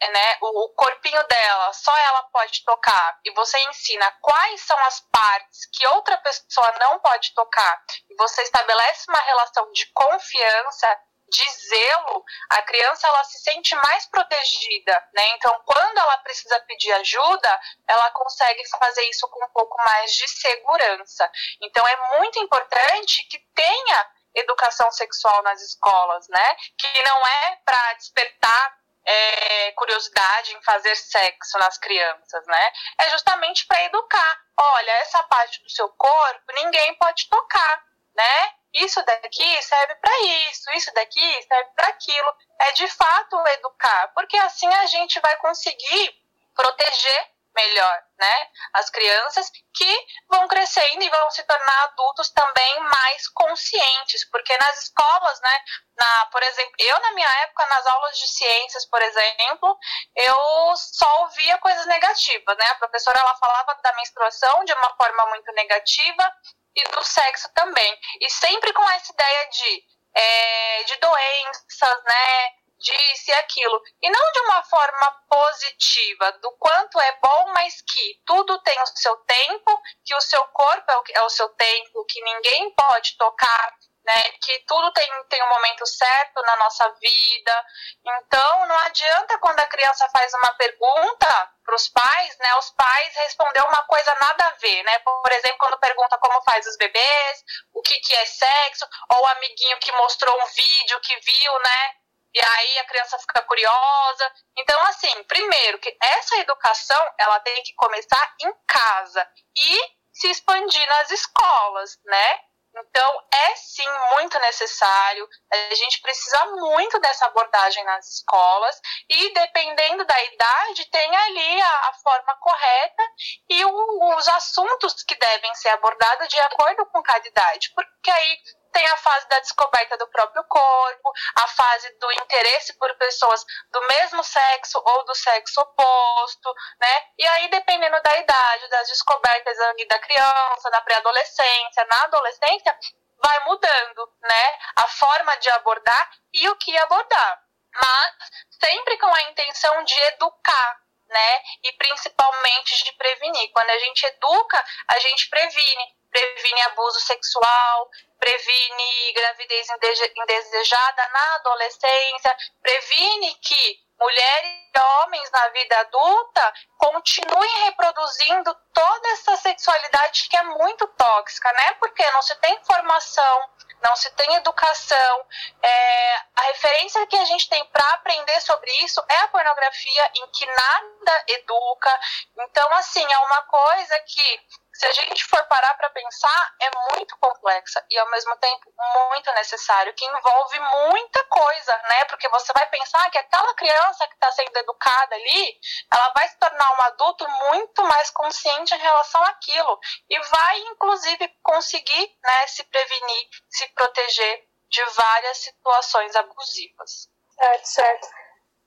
né, 0.07 0.39
o, 0.41 0.69
corpinho 0.71 1.23
dela, 1.27 1.73
só 1.73 1.97
ela 1.97 2.23
pode 2.25 2.65
tocar, 2.65 3.19
e 3.25 3.33
você 3.33 3.59
ensina 3.69 4.11
quais 4.21 4.61
são 4.63 4.79
as 4.85 5.01
partes 5.01 5.67
que 5.73 5.87
outra 5.89 6.17
pessoa 6.19 6.73
não 6.81 6.99
pode 7.01 7.35
tocar, 7.35 7.83
e 8.09 8.15
você 8.15 8.43
estabelece 8.43 9.07
uma 9.09 9.21
relação 9.21 9.71
de 9.73 9.87
confiança, 9.93 10.99
de 11.31 11.45
zelo, 11.69 12.25
a 12.49 12.63
criança 12.63 13.07
ela 13.07 13.23
se 13.25 13.39
sente 13.41 13.75
mais 13.77 14.07
protegida, 14.07 15.09
né? 15.15 15.29
Então, 15.37 15.61
quando 15.67 15.99
ela 15.99 16.17
precisa 16.19 16.59
pedir 16.61 16.91
ajuda, 16.93 17.61
ela 17.87 18.11
consegue 18.13 18.67
fazer 18.79 19.03
isso 19.11 19.29
com 19.29 19.45
um 19.45 19.49
pouco 19.51 19.77
mais 19.85 20.15
de 20.15 20.27
segurança. 20.27 21.31
Então, 21.61 21.87
é 21.87 22.19
muito 22.19 22.39
importante 22.39 23.27
que 23.29 23.39
tenha 23.55 24.11
educação 24.35 24.91
sexual 24.91 25.43
nas 25.43 25.61
escolas, 25.61 26.27
né? 26.29 26.57
Que 26.79 27.03
não 27.03 27.27
é 27.27 27.57
para 27.65 27.93
despertar 27.95 28.79
é, 29.05 29.73
curiosidade 29.73 30.55
em 30.55 30.63
fazer 30.63 30.95
sexo 30.97 31.59
nas 31.59 31.79
crianças, 31.79 32.47
né? 32.47 32.73
É 33.01 33.11
justamente 33.11 33.67
para 33.67 33.83
educar. 33.85 34.41
Olha, 34.57 34.91
essa 35.03 35.23
parte 35.25 35.63
do 35.63 35.71
seu 35.71 35.89
corpo 35.91 36.53
ninguém 36.55 36.95
pode 36.97 37.29
tocar, 37.29 37.85
né? 38.15 38.53
Isso 38.75 39.03
daqui 39.05 39.63
serve 39.63 39.95
para 39.97 40.21
isso, 40.21 40.71
isso 40.73 40.93
daqui 40.95 41.43
serve 41.43 41.71
para 41.75 41.89
aquilo. 41.89 42.35
É 42.61 42.73
de 42.73 42.89
fato 42.89 43.47
educar, 43.49 44.09
porque 44.15 44.37
assim 44.39 44.73
a 44.75 44.87
gente 44.87 45.19
vai 45.21 45.37
conseguir 45.39 46.15
proteger 46.55 47.31
melhor, 47.59 48.03
né? 48.19 48.49
As 48.75 48.89
crianças 48.91 49.51
que 49.75 50.07
vão 50.31 50.47
crescendo 50.47 51.03
e 51.03 51.11
vão 51.11 51.31
se 51.31 51.43
tornar 51.43 51.83
adultos 51.85 52.31
também 52.31 52.81
mais 52.81 53.29
conscientes, 53.29 54.29
porque 54.31 54.57
nas 54.59 54.85
escolas, 54.85 55.41
né, 55.41 55.61
na, 55.97 56.27
por 56.27 56.43
exemplo, 56.43 56.73
eu 56.79 57.01
na 57.01 57.13
minha 57.13 57.31
época 57.43 57.67
nas 57.67 57.87
aulas 57.87 58.17
de 58.17 58.29
ciências, 58.29 58.87
por 58.87 59.03
exemplo, 59.03 59.77
eu 60.15 60.77
só 60.77 61.23
ouvia 61.23 61.59
coisas 61.59 61.87
negativas, 61.87 62.57
né? 62.57 62.65
A 62.71 62.77
professora 62.77 63.19
ela 63.19 63.35
falava 63.37 63.75
da 63.83 63.95
menstruação 63.95 64.65
de 64.65 64.73
uma 64.73 64.95
forma 64.97 65.27
muito 65.27 65.51
negativa 65.53 66.33
e 66.77 66.85
do 66.91 67.03
sexo 67.03 67.49
também, 67.55 67.99
e 68.21 68.31
sempre 68.31 68.73
com 68.73 68.89
essa 68.91 69.13
ideia 69.13 69.49
de 69.51 69.85
é, 70.15 70.83
de 70.85 70.97
doenças, 70.97 72.03
né? 72.05 72.58
Disse 72.79 73.33
aquilo. 73.33 73.83
E 74.01 74.11
não 74.11 74.33
de 74.33 74.41
uma 74.41 74.63
forma 74.65 75.11
positiva, 75.29 76.33
do 76.41 76.53
quanto 76.53 77.01
é 77.01 77.19
bom, 77.21 77.53
mas 77.53 77.83
que 77.83 78.21
tudo 78.25 78.59
tem 78.63 78.81
o 78.83 78.87
seu 78.87 79.17
tempo, 79.19 79.83
que 80.05 80.15
o 80.15 80.21
seu 80.21 80.43
corpo 80.49 80.91
é 80.91 80.97
o, 80.97 81.03
é 81.15 81.23
o 81.23 81.31
seu 81.31 81.49
tempo, 81.51 82.05
que 82.07 82.23
ninguém 82.23 82.75
pode 82.75 83.17
tocar, 83.17 83.75
né? 84.05 84.23
Que 84.43 84.61
tudo 84.61 84.91
tem, 84.93 85.07
tem 85.29 85.43
um 85.43 85.51
momento 85.51 85.87
certo 85.87 86.41
na 86.43 86.57
nossa 86.57 86.89
vida. 87.01 87.67
Então, 88.05 88.67
não 88.67 88.79
adianta 88.79 89.39
quando 89.39 89.61
a 89.61 89.67
criança 89.67 90.09
faz 90.11 90.33
uma 90.35 90.55
pergunta 90.55 91.53
para 91.65 91.75
os 91.75 91.89
pais, 91.89 92.39
né? 92.39 92.55
Os 92.57 92.71
pais 92.71 93.15
responder 93.17 93.61
uma 93.63 93.83
coisa 93.83 94.15
nada 94.15 94.47
a 94.47 94.57
ver, 94.57 94.83
né? 94.85 94.99
Por 95.01 95.33
exemplo, 95.33 95.59
quando 95.59 95.79
pergunta 95.79 96.17
como 96.19 96.43
faz 96.43 96.67
os 96.67 96.77
bebês, 96.79 97.45
o 97.75 97.83
que, 97.83 98.01
que 98.01 98.15
é 98.15 98.25
sexo, 98.25 98.87
ou 99.11 99.21
o 99.21 99.27
amiguinho 99.27 99.79
que 99.79 99.93
mostrou 99.93 100.35
um 100.41 100.47
vídeo 100.47 101.01
que 101.01 101.21
viu, 101.21 101.59
né? 101.59 101.98
E 102.35 102.41
aí 102.41 102.79
a 102.79 102.85
criança 102.85 103.19
fica 103.19 103.43
curiosa. 103.43 104.33
Então, 104.57 104.81
assim, 104.87 105.23
primeiro 105.25 105.79
que 105.79 105.97
essa 106.01 106.37
educação 106.37 107.15
ela 107.19 107.41
tem 107.41 107.63
que 107.63 107.75
começar 107.75 108.35
em 108.41 108.53
casa 108.67 109.27
e 109.57 109.99
se 110.13 110.31
expandir 110.31 110.87
nas 110.89 111.11
escolas, 111.11 111.99
né? 112.05 112.41
Então, 112.77 113.23
é 113.33 113.57
sim 113.57 113.89
muito 114.13 114.39
necessário. 114.41 115.27
A 115.53 115.75
gente 115.75 116.01
precisa 116.01 116.47
muito 116.47 117.01
dessa 117.01 117.27
abordagem 117.27 117.83
nas 117.85 118.07
escolas 118.07 118.81
e, 119.09 119.33
dependendo 119.33 120.05
da 120.05 120.25
idade, 120.25 120.85
tem 120.91 121.17
ali 121.17 121.61
a, 121.61 121.89
a 121.89 121.93
forma 121.95 122.37
correta 122.37 123.03
e 123.49 123.65
o, 123.65 124.17
os 124.17 124.29
assuntos 124.29 125.03
que 125.03 125.17
devem 125.17 125.55
ser 125.55 125.71
abordados 125.71 126.29
de 126.29 126.39
acordo 126.41 126.87
com 126.87 127.03
cada 127.03 127.27
idade. 127.27 127.73
Porque 127.75 128.11
aí 128.11 128.39
tem 128.73 128.87
a 128.87 128.97
fase 128.97 129.29
da 129.29 129.39
descoberta 129.41 129.97
do 129.97 130.09
próprio 130.09 130.45
corpo, 130.45 131.13
a 131.37 131.49
fase 131.49 131.91
do 131.99 132.13
interesse 132.13 132.77
por 132.79 132.95
pessoas 132.97 133.45
do 133.71 133.81
mesmo 133.89 134.23
sexo 134.23 134.83
ou 134.85 135.05
do 135.05 135.15
sexo 135.15 135.61
oposto, 135.61 136.55
né? 136.81 137.03
E 137.19 137.27
aí, 137.27 137.49
dependendo 137.49 138.01
da 138.03 138.19
idade, 138.19 138.69
das 138.69 138.89
descobertas 138.89 139.59
ali 139.61 139.87
da 139.87 139.99
criança, 139.99 140.71
da 140.71 140.81
pré-adolescência, 140.81 141.85
na 141.87 142.05
adolescência, 142.05 142.79
vai 143.23 143.45
mudando, 143.45 144.13
né? 144.23 144.59
A 144.77 144.89
forma 144.89 145.37
de 145.37 145.51
abordar 145.51 146.11
e 146.33 146.49
o 146.49 146.57
que 146.57 146.77
abordar. 146.79 147.43
Mas 147.75 148.15
sempre 148.61 148.97
com 148.99 149.15
a 149.15 149.23
intenção 149.23 149.85
de 149.85 150.01
educar, 150.01 150.81
né? 151.09 151.43
E 151.65 151.73
principalmente 151.73 152.85
de 152.85 152.93
prevenir. 152.93 153.51
Quando 153.53 153.71
a 153.71 153.79
gente 153.79 154.05
educa, 154.07 154.65
a 154.89 154.99
gente 154.99 155.29
previne 155.29 155.98
previne 156.19 156.63
abuso 156.63 157.01
sexual, 157.01 157.91
previne 158.19 159.13
gravidez 159.15 159.69
indesejada 160.17 161.09
na 161.09 161.35
adolescência, 161.37 162.37
previne 162.61 163.35
que 163.37 163.81
mulheres 164.01 164.51
e 164.75 164.81
homens 164.81 165.31
na 165.31 165.49
vida 165.49 165.79
adulta 165.81 166.53
continuem 166.77 167.65
reproduzindo 167.65 168.55
toda 168.73 169.09
essa 169.11 169.37
sexualidade 169.37 170.29
que 170.29 170.37
é 170.37 170.43
muito 170.43 170.87
tóxica, 170.89 171.53
né? 171.53 171.75
Porque 171.75 172.09
não 172.11 172.23
se 172.23 172.35
tem 172.37 172.63
formação, 172.65 173.51
não 173.83 173.97
se 173.97 174.11
tem 174.11 174.35
educação. 174.35 175.27
É, 175.63 176.17
a 176.37 176.43
referência 176.43 177.07
que 177.07 177.17
a 177.17 177.25
gente 177.25 177.49
tem 177.49 177.65
para 177.67 177.85
aprender 177.95 178.41
sobre 178.41 178.71
isso 178.85 179.03
é 179.09 179.17
a 179.17 179.29
pornografia, 179.29 180.11
em 180.17 180.27
que 180.29 180.47
nada 180.47 181.25
educa. 181.29 182.01
Então, 182.39 182.73
assim, 182.75 183.05
é 183.13 183.19
uma 183.19 183.43
coisa 183.43 183.99
que 184.01 184.41
se 184.79 184.87
a 184.87 184.93
gente 184.93 185.25
for 185.25 185.45
parar 185.47 185.75
para 185.75 185.91
pensar, 185.91 186.55
é 186.61 186.71
muito 186.93 187.17
complexa 187.19 187.85
e 187.91 187.99
ao 187.99 188.09
mesmo 188.11 188.37
tempo 188.37 188.73
muito 189.11 189.33
necessário, 189.33 189.93
que 189.95 190.05
envolve 190.05 190.61
muita 190.61 191.25
coisa, 191.25 191.77
né? 191.91 192.05
Porque 192.05 192.29
você 192.29 192.53
vai 192.53 192.65
pensar 192.69 193.11
que 193.11 193.19
aquela 193.19 193.53
criança 193.55 194.07
que 194.07 194.15
está 194.15 194.31
sendo 194.31 194.57
educada 194.57 195.17
ali, 195.17 195.61
ela 195.93 196.13
vai 196.15 196.29
se 196.29 196.39
tornar 196.39 196.79
um 196.79 196.83
adulto 196.83 197.29
muito 197.29 197.83
mais 197.83 198.09
consciente 198.11 198.73
em 198.73 198.79
relação 198.79 199.21
àquilo 199.25 199.81
e 200.09 200.21
vai, 200.21 200.59
inclusive, 200.61 201.29
conseguir 201.43 202.17
né, 202.23 202.47
se 202.47 202.63
prevenir, 202.63 203.29
se 203.51 203.67
proteger 203.71 204.45
de 204.69 204.85
várias 204.91 205.39
situações 205.39 206.15
abusivas. 206.15 207.09
Certo, 207.31 207.67
certo. 207.67 208.09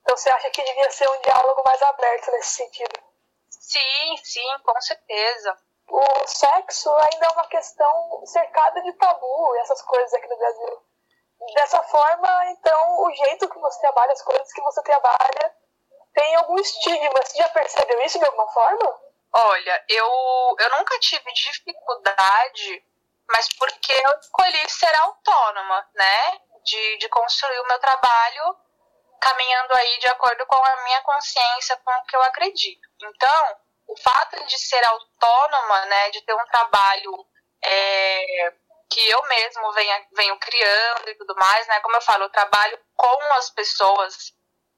Então 0.02 0.18
você 0.18 0.30
acha 0.30 0.50
que 0.50 0.62
devia 0.62 0.92
ser 0.92 1.10
um 1.10 1.22
diálogo 1.22 1.64
mais 1.64 1.82
aberto 1.82 2.32
nesse 2.32 2.56
sentido? 2.56 3.00
Sim, 3.50 4.18
sim, 4.18 4.60
com 4.66 4.82
certeza 4.82 5.58
o 5.92 6.28
sexo 6.28 6.90
ainda 6.90 7.26
é 7.26 7.30
uma 7.32 7.48
questão 7.48 8.26
cercada 8.26 8.82
de 8.82 8.94
tabu 8.94 9.56
e 9.56 9.60
essas 9.60 9.82
coisas 9.82 10.14
aqui 10.14 10.28
no 10.28 10.38
Brasil. 10.38 10.82
Dessa 11.56 11.84
forma, 11.84 12.46
então, 12.52 13.04
o 13.04 13.12
jeito 13.14 13.50
que 13.50 13.60
você 13.60 13.80
trabalha, 13.82 14.12
as 14.14 14.22
coisas 14.22 14.54
que 14.54 14.62
você 14.62 14.82
trabalha, 14.84 15.56
tem 16.14 16.36
algum 16.36 16.58
estigma. 16.60 17.22
Você 17.26 17.38
já 17.38 17.50
percebeu 17.50 18.02
isso 18.04 18.20
de 18.20 18.26
alguma 18.26 18.48
forma? 18.52 19.02
Olha, 19.34 19.86
eu, 19.90 20.08
eu 20.60 20.78
nunca 20.78 20.98
tive 21.00 21.34
dificuldade, 21.34 22.86
mas 23.30 23.50
porque 23.58 23.92
eu 23.92 24.20
escolhi 24.20 24.70
ser 24.70 24.96
autônoma, 24.96 25.90
né? 25.96 26.40
De, 26.64 26.98
de 27.00 27.10
construir 27.10 27.60
o 27.60 27.68
meu 27.68 27.80
trabalho 27.80 28.56
caminhando 29.20 29.74
aí 29.76 30.00
de 30.00 30.08
acordo 30.08 30.46
com 30.46 30.56
a 30.56 30.84
minha 30.84 31.02
consciência, 31.02 31.78
com 31.78 31.92
o 31.92 32.04
que 32.06 32.16
eu 32.16 32.22
acredito. 32.24 32.88
Então, 33.02 33.58
o 33.92 34.02
fato 34.02 34.46
de 34.46 34.58
ser 34.58 34.84
autônoma, 34.86 35.86
né, 35.86 36.10
de 36.12 36.22
ter 36.22 36.34
um 36.34 36.46
trabalho 36.46 37.12
é, 37.64 38.54
que 38.90 39.10
eu 39.10 39.22
mesmo 39.28 39.72
venha, 39.74 40.08
venho 40.16 40.40
criando 40.40 41.10
e 41.10 41.16
tudo 41.16 41.36
mais, 41.36 41.68
né, 41.68 41.80
como 41.82 41.98
eu 41.98 42.02
falo, 42.02 42.24
eu 42.24 42.30
trabalho 42.30 42.80
com 42.96 43.34
as 43.34 43.50
pessoas 43.50 44.16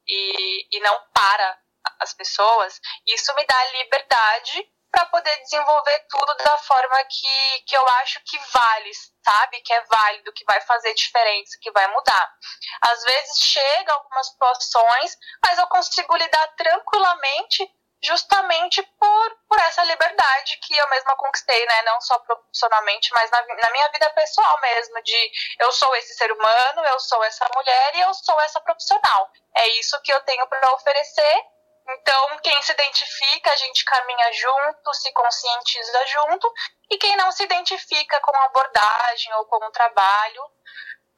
e, 0.07 0.77
e 0.77 0.79
não 0.81 0.99
para 1.13 1.59
as 1.99 2.13
pessoas, 2.13 2.79
isso 3.05 3.33
me 3.35 3.45
dá 3.45 3.65
liberdade 3.65 4.67
para 4.91 5.05
poder 5.07 5.35
desenvolver 5.41 6.05
tudo 6.07 6.35
da 6.37 6.57
forma 6.59 7.03
que, 7.05 7.61
que 7.65 7.75
eu 7.75 7.87
acho 7.87 8.19
que 8.25 8.37
vale, 8.51 8.91
sabe? 9.25 9.59
Que 9.61 9.73
é 9.73 9.81
válido, 9.85 10.31
que 10.33 10.45
vai 10.45 10.61
fazer 10.61 10.93
diferença, 10.93 11.57
que 11.59 11.71
vai 11.71 11.87
mudar. 11.87 12.31
Às 12.79 13.03
vezes 13.03 13.39
chega 13.39 13.91
algumas 13.91 14.27
situações, 14.27 15.17
mas 15.43 15.57
eu 15.57 15.65
consigo 15.65 16.15
lidar 16.15 16.47
tranquilamente 16.55 17.67
justamente 18.03 18.83
por, 18.99 19.37
por 19.47 19.57
essa 19.59 19.83
liberdade 19.85 20.57
que 20.57 20.75
eu 20.75 20.89
mesma 20.89 21.15
conquistei, 21.15 21.65
né? 21.65 21.81
Não 21.83 22.01
só 22.01 22.19
profissionalmente, 22.19 23.11
mas 23.13 23.31
na, 23.31 23.41
na 23.41 23.71
minha 23.71 23.87
vida 23.89 24.09
pessoal 24.11 24.59
mesmo, 24.61 25.01
de 25.03 25.31
eu 25.59 25.71
sou 25.71 25.95
esse 25.95 26.13
ser 26.15 26.31
humano, 26.31 26.85
eu 26.85 26.99
sou 26.99 27.23
essa 27.23 27.47
mulher 27.55 27.95
e 27.95 28.01
eu 28.01 28.13
sou 28.13 28.39
essa 28.41 28.59
profissional. 28.61 29.29
É 29.55 29.67
isso 29.79 29.99
que 30.01 30.11
eu 30.11 30.19
tenho 30.21 30.45
para 30.47 30.73
oferecer. 30.73 31.45
Então, 31.89 32.37
quem 32.41 32.61
se 32.61 32.71
identifica, 32.71 33.51
a 33.51 33.55
gente 33.55 33.83
caminha 33.83 34.31
junto, 34.33 34.93
se 34.93 35.11
conscientiza 35.11 36.05
junto, 36.07 36.53
e 36.89 36.97
quem 36.97 37.15
não 37.17 37.31
se 37.31 37.43
identifica 37.43 38.21
com 38.21 38.35
a 38.35 38.45
abordagem 38.45 39.33
ou 39.33 39.45
com 39.45 39.65
o 39.65 39.71
trabalho, 39.71 40.43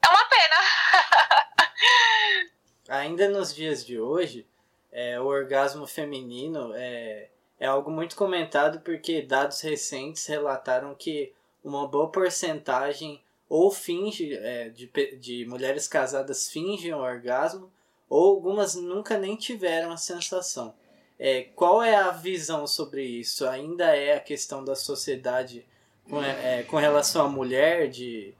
é 0.04 0.08
uma 0.08 0.24
pena. 0.28 0.56
Ainda 3.00 3.28
nos 3.28 3.54
dias 3.54 3.84
de 3.84 4.00
hoje, 4.00 4.48
é, 4.96 5.20
o 5.20 5.26
orgasmo 5.26 5.86
feminino 5.86 6.72
é, 6.74 7.28
é 7.60 7.66
algo 7.66 7.90
muito 7.90 8.16
comentado 8.16 8.80
porque 8.80 9.20
dados 9.20 9.60
recentes 9.60 10.24
relataram 10.24 10.94
que 10.94 11.34
uma 11.62 11.86
boa 11.86 12.08
porcentagem 12.08 13.20
ou 13.46 13.70
finge 13.70 14.34
é, 14.34 14.70
de, 14.70 14.86
de 15.18 15.44
mulheres 15.44 15.86
casadas 15.86 16.48
fingem 16.48 16.94
o 16.94 16.98
orgasmo 16.98 17.70
ou 18.08 18.36
algumas 18.36 18.74
nunca 18.74 19.18
nem 19.18 19.36
tiveram 19.36 19.92
a 19.92 19.98
sensação. 19.98 20.74
É, 21.18 21.42
qual 21.54 21.82
é 21.82 21.94
a 21.94 22.10
visão 22.10 22.66
sobre 22.66 23.04
isso? 23.04 23.46
Ainda 23.46 23.94
é 23.94 24.16
a 24.16 24.20
questão 24.20 24.64
da 24.64 24.74
sociedade 24.74 25.66
com, 26.08 26.22
é, 26.22 26.62
com 26.62 26.78
relação 26.78 27.26
à 27.26 27.28
mulher 27.28 27.90
de 27.90 28.32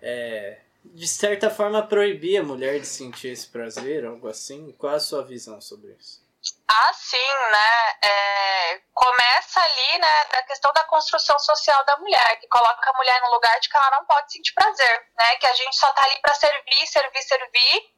é, 0.00 0.60
de 0.94 1.08
certa 1.08 1.50
forma, 1.50 1.86
proibir 1.86 2.38
a 2.38 2.42
mulher 2.42 2.80
de 2.80 2.86
sentir 2.86 3.28
esse 3.28 3.48
prazer, 3.48 4.04
algo 4.04 4.28
assim? 4.28 4.72
Qual 4.72 4.94
a 4.94 5.00
sua 5.00 5.24
visão 5.24 5.60
sobre 5.60 5.92
isso? 5.92 6.24
Ah, 6.68 6.92
sim, 6.92 7.34
né? 7.52 7.94
É, 8.02 8.80
começa 8.92 9.60
ali, 9.60 9.98
né, 9.98 10.24
da 10.32 10.42
questão 10.42 10.72
da 10.72 10.84
construção 10.84 11.38
social 11.38 11.84
da 11.84 11.96
mulher, 11.98 12.38
que 12.40 12.48
coloca 12.48 12.90
a 12.90 12.96
mulher 12.96 13.20
no 13.22 13.30
lugar 13.32 13.58
de 13.60 13.68
que 13.68 13.76
ela 13.76 13.90
não 13.90 14.04
pode 14.04 14.32
sentir 14.32 14.52
prazer, 14.52 15.06
né? 15.16 15.36
Que 15.36 15.46
a 15.46 15.52
gente 15.52 15.76
só 15.76 15.92
tá 15.92 16.04
ali 16.04 16.20
para 16.20 16.34
servir, 16.34 16.86
servir, 16.86 17.22
servir. 17.22 17.96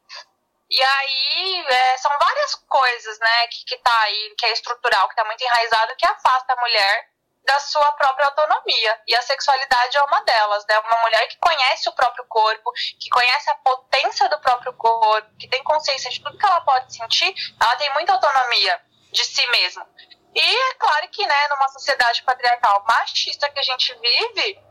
E 0.71 0.83
aí 0.83 1.67
é, 1.67 1.97
são 1.99 2.11
várias 2.19 2.55
coisas, 2.55 3.19
né, 3.19 3.47
que, 3.49 3.65
que 3.65 3.79
tá 3.79 4.01
aí, 4.03 4.35
que 4.37 4.45
é 4.45 4.53
estrutural, 4.53 5.09
que 5.09 5.17
tá 5.17 5.25
muito 5.25 5.43
enraizado, 5.43 5.97
que 5.97 6.07
afasta 6.07 6.53
a 6.53 6.61
mulher 6.61 7.08
da 7.49 7.59
sua 7.61 7.91
própria 7.93 8.27
autonomia. 8.27 9.01
E 9.07 9.17
a 9.17 9.23
sexualidade 9.23 9.97
é 9.97 10.03
uma 10.03 10.23
delas, 10.23 10.67
né? 10.69 10.79
Uma 10.81 11.01
mulher 11.03 11.27
que 11.29 11.39
conhece 11.39 11.89
o 11.89 11.95
próprio 11.95 12.27
corpo, 12.29 12.71
que 13.01 13.09
conhece 13.09 13.51
a 13.51 13.55
potência 13.55 14.29
do 14.29 14.39
próprio 14.41 14.75
corpo, 14.75 15.35
que 15.39 15.49
tem 15.49 15.65
consciência 15.65 16.11
de 16.11 16.23
tudo 16.23 16.37
que 16.37 16.45
ela 16.45 16.61
pode 16.61 16.95
sentir, 16.95 17.35
ela 17.59 17.75
tem 17.77 17.91
muita 17.95 18.13
autonomia 18.13 18.79
de 19.11 19.25
si 19.25 19.47
mesma. 19.47 19.89
E 20.35 20.41
é 20.41 20.75
claro 20.75 21.09
que, 21.09 21.27
né, 21.27 21.49
numa 21.49 21.69
sociedade 21.69 22.23
patriarcal 22.23 22.85
machista 22.87 23.49
que 23.49 23.59
a 23.59 23.63
gente 23.63 23.95
vive, 23.95 24.63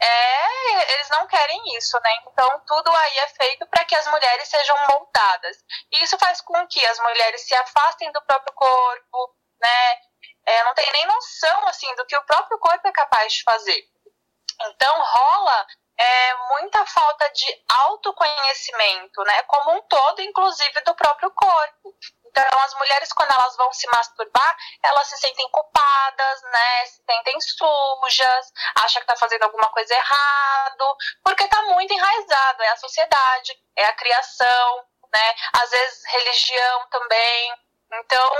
é, 0.00 0.94
eles 0.94 1.08
não 1.10 1.26
querem 1.26 1.76
isso, 1.76 1.98
né? 2.04 2.10
Então 2.28 2.62
tudo 2.68 2.88
aí 2.88 3.18
é 3.18 3.26
feito 3.26 3.66
para 3.66 3.84
que 3.84 3.96
as 3.96 4.06
mulheres 4.06 4.48
sejam 4.48 4.76
moldadas. 4.86 5.56
E 5.90 6.04
isso 6.04 6.16
faz 6.18 6.40
com 6.40 6.66
que 6.68 6.86
as 6.86 7.00
mulheres 7.00 7.40
se 7.48 7.54
afastem 7.56 8.12
do 8.12 8.22
próprio 8.22 8.54
corpo, 8.54 9.34
né? 9.60 10.11
É, 10.46 10.64
não 10.64 10.74
tem 10.74 10.90
nem 10.92 11.06
noção 11.06 11.68
assim 11.68 11.94
do 11.96 12.06
que 12.06 12.16
o 12.16 12.24
próprio 12.24 12.58
corpo 12.58 12.86
é 12.88 12.92
capaz 12.92 13.32
de 13.32 13.42
fazer. 13.42 13.84
Então 14.60 15.00
rola 15.00 15.66
é, 15.98 16.34
muita 16.50 16.84
falta 16.86 17.28
de 17.30 17.64
autoconhecimento, 17.68 19.22
né, 19.24 19.42
como 19.44 19.76
um 19.76 19.82
todo, 19.82 20.20
inclusive 20.20 20.80
do 20.82 20.94
próprio 20.94 21.30
corpo. 21.30 21.94
Então, 22.32 22.60
as 22.60 22.74
mulheres, 22.74 23.12
quando 23.12 23.30
elas 23.30 23.54
vão 23.56 23.70
se 23.74 23.86
masturbar, 23.88 24.56
elas 24.82 25.06
se 25.06 25.18
sentem 25.18 25.46
culpadas, 25.50 26.42
né? 26.44 26.86
Se 26.86 27.02
sentem 27.04 27.38
sujas, 27.42 28.52
acham 28.74 29.02
que 29.02 29.06
tá 29.06 29.16
fazendo 29.16 29.42
alguma 29.42 29.68
coisa 29.68 29.94
errado, 29.94 30.96
porque 31.22 31.46
tá 31.46 31.60
muito 31.64 31.92
enraizado. 31.92 32.62
É 32.62 32.68
a 32.68 32.76
sociedade, 32.76 33.54
é 33.76 33.84
a 33.84 33.92
criação, 33.92 34.86
né? 35.12 35.34
Às 35.62 35.70
vezes, 35.70 36.04
religião 36.06 36.86
também. 36.88 37.54
Então, 37.94 38.30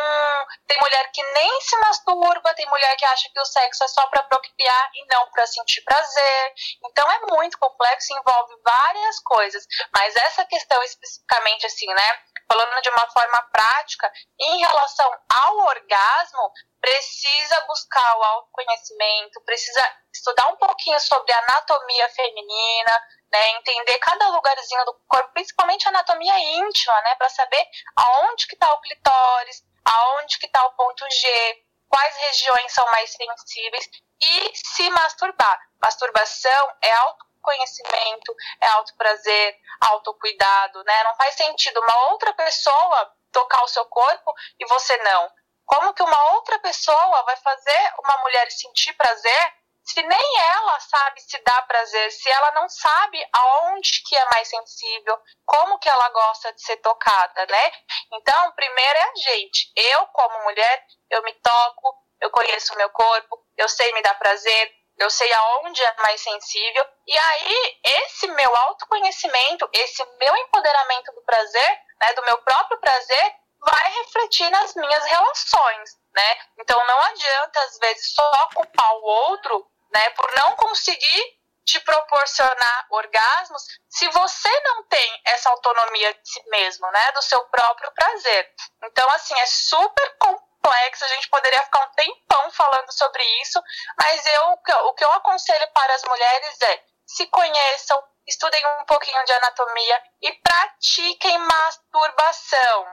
tem 0.66 0.78
mulher 0.80 1.10
que 1.12 1.22
nem 1.22 1.60
se 1.60 1.76
masturba, 1.78 2.54
tem 2.54 2.66
mulher 2.68 2.96
que 2.96 3.04
acha 3.04 3.28
que 3.32 3.40
o 3.40 3.44
sexo 3.44 3.84
é 3.84 3.88
só 3.88 4.06
para 4.06 4.22
procriar 4.22 4.90
e 4.94 5.06
não 5.06 5.30
para 5.30 5.46
sentir 5.46 5.82
prazer. 5.82 6.54
Então, 6.84 7.10
é 7.10 7.20
muito 7.30 7.58
complexo, 7.58 8.14
envolve 8.14 8.54
várias 8.64 9.20
coisas. 9.20 9.66
Mas 9.94 10.16
essa 10.16 10.44
questão 10.46 10.82
especificamente, 10.82 11.66
assim, 11.66 11.86
né? 11.86 12.22
Falando 12.48 12.80
de 12.82 12.88
uma 12.90 13.10
forma 13.10 13.42
prática, 13.52 14.12
em 14.40 14.58
relação 14.58 15.10
ao 15.28 15.56
orgasmo, 15.58 16.52
precisa 16.80 17.60
buscar 17.66 18.18
o 18.18 18.22
autoconhecimento, 18.24 19.40
precisa 19.42 19.96
estudar 20.12 20.48
um 20.48 20.56
pouquinho 20.56 20.98
sobre 21.00 21.32
anatomia 21.32 22.08
feminina, 22.10 23.02
né, 23.33 23.51
entender 23.53 23.99
cada 23.99 24.29
lugarzinho 24.29 24.85
do 24.85 24.95
corpo, 25.09 25.33
principalmente 25.33 25.88
anatomia 25.88 26.38
íntima, 26.38 27.01
né, 27.03 27.14
para 27.14 27.29
saber 27.31 27.64
aonde 27.97 28.47
que 28.47 28.55
está 28.55 28.73
o 28.73 28.81
clitóris, 28.81 29.64
aonde 29.85 30.38
que 30.38 30.47
está 30.47 30.64
o 30.66 30.73
ponto 30.73 31.05
G, 31.11 31.64
quais 31.88 32.16
regiões 32.16 32.73
são 32.73 32.85
mais 32.87 33.11
sensíveis 33.11 33.88
e 34.21 34.53
se 34.55 34.90
masturbar. 34.90 35.59
Masturbação 35.83 36.68
é 36.83 36.92
autoconhecimento, 36.92 38.35
é 38.61 38.66
autoprazer, 38.68 39.57
autocuidado, 39.81 40.83
né? 40.85 41.05
Não 41.05 41.14
faz 41.16 41.35
sentido 41.35 41.81
uma 41.81 42.11
outra 42.11 42.33
pessoa 42.35 43.12
tocar 43.33 43.62
o 43.64 43.68
seu 43.68 43.85
corpo 43.87 44.33
e 44.61 44.66
você 44.66 44.97
não. 44.99 45.31
Como 45.66 45.95
que 45.95 46.03
uma 46.03 46.33
outra 46.33 46.59
pessoa 46.61 47.23
vai 47.25 47.37
fazer 47.37 47.95
uma 48.05 48.18
mulher 48.18 48.51
sentir 48.51 48.92
prazer 48.95 49.55
se 49.92 50.02
nem 50.02 50.38
ela 50.40 50.81
sabe 50.81 51.20
se 51.20 51.38
dá 51.42 51.62
prazer, 51.62 52.11
se 52.11 52.31
ela 52.31 52.52
não 52.52 52.68
sabe 52.68 53.22
aonde 53.33 54.02
que 54.07 54.16
é 54.16 54.24
mais 54.31 54.48
sensível, 54.48 55.18
como 55.44 55.78
que 55.78 55.88
ela 55.88 56.09
gosta 56.09 56.52
de 56.52 56.62
ser 56.62 56.78
tocada, 56.78 57.46
né? 57.46 57.72
Então, 58.12 58.52
primeiro 58.52 58.98
é 58.98 59.02
a 59.02 59.14
gente. 59.16 59.70
Eu, 59.76 60.07
como 60.07 60.44
mulher, 60.44 60.87
eu 61.11 61.22
me 61.22 61.35
toco, 61.35 61.94
eu 62.20 62.31
conheço 62.31 62.72
o 62.72 62.76
meu 62.78 62.88
corpo, 62.90 63.38
eu 63.57 63.68
sei 63.68 63.92
me 63.92 64.02
dar 64.02 64.18
prazer, 64.18 64.72
eu 64.96 65.11
sei 65.11 65.31
aonde 65.33 65.83
é 65.83 65.94
mais 65.98 66.20
sensível. 66.20 66.87
E 67.07 67.18
aí, 67.18 67.81
esse 67.85 68.28
meu 68.28 68.57
autoconhecimento, 68.57 69.68
esse 69.74 70.02
meu 70.18 70.37
empoderamento 70.37 71.12
do 71.12 71.22
prazer, 71.22 71.81
né, 72.00 72.12
do 72.14 72.24
meu 72.24 72.38
próprio 72.38 72.81
prazer, 72.81 73.37
vai 73.61 73.92
refletir 73.92 74.50
nas 74.50 74.74
minhas 74.74 75.05
relações, 75.05 75.90
né? 76.14 76.37
Então 76.59 76.85
não 76.87 77.00
adianta 77.00 77.61
às 77.61 77.78
vezes 77.78 78.12
só 78.12 78.48
culpar 78.55 78.92
o 78.96 79.05
outro, 79.05 79.71
né, 79.92 80.11
por 80.11 80.33
não 80.35 80.57
conseguir 80.57 81.42
te 81.64 81.78
proporcionar 81.81 82.87
orgasmos 82.90 83.62
se 83.88 84.09
você 84.09 84.61
não 84.61 84.85
tem 84.85 85.20
essa 85.26 85.48
autonomia 85.50 86.12
de 86.12 86.28
si 86.28 86.42
mesmo, 86.48 86.90
né, 86.90 87.12
do 87.12 87.22
seu 87.22 87.40
próprio 87.46 87.90
prazer. 87.92 88.50
Então 88.85 89.09
assim, 89.11 89.38
é 89.38 89.46
super 89.46 90.16
complexo, 90.18 91.05
a 91.05 91.09
gente 91.09 91.28
poderia 91.28 91.62
ficar 91.62 91.85
um 91.85 91.92
tempão 91.92 92.50
falando 92.50 92.92
sobre 92.92 93.22
isso, 93.42 93.62
mas 93.98 94.26
eu 94.26 94.59
o 94.87 94.94
que 94.94 95.05
eu 95.05 95.12
aconselho 95.12 95.68
para 95.72 95.94
as 95.94 96.02
mulheres 96.05 96.61
é 96.62 96.83
se 97.07 97.26
conheçam, 97.26 98.02
estudem 98.26 98.64
um 98.81 98.85
pouquinho 98.85 99.24
de 99.24 99.33
anatomia 99.33 100.02
e 100.22 100.33
pratiquem 100.33 101.38
masturbação. 101.38 102.87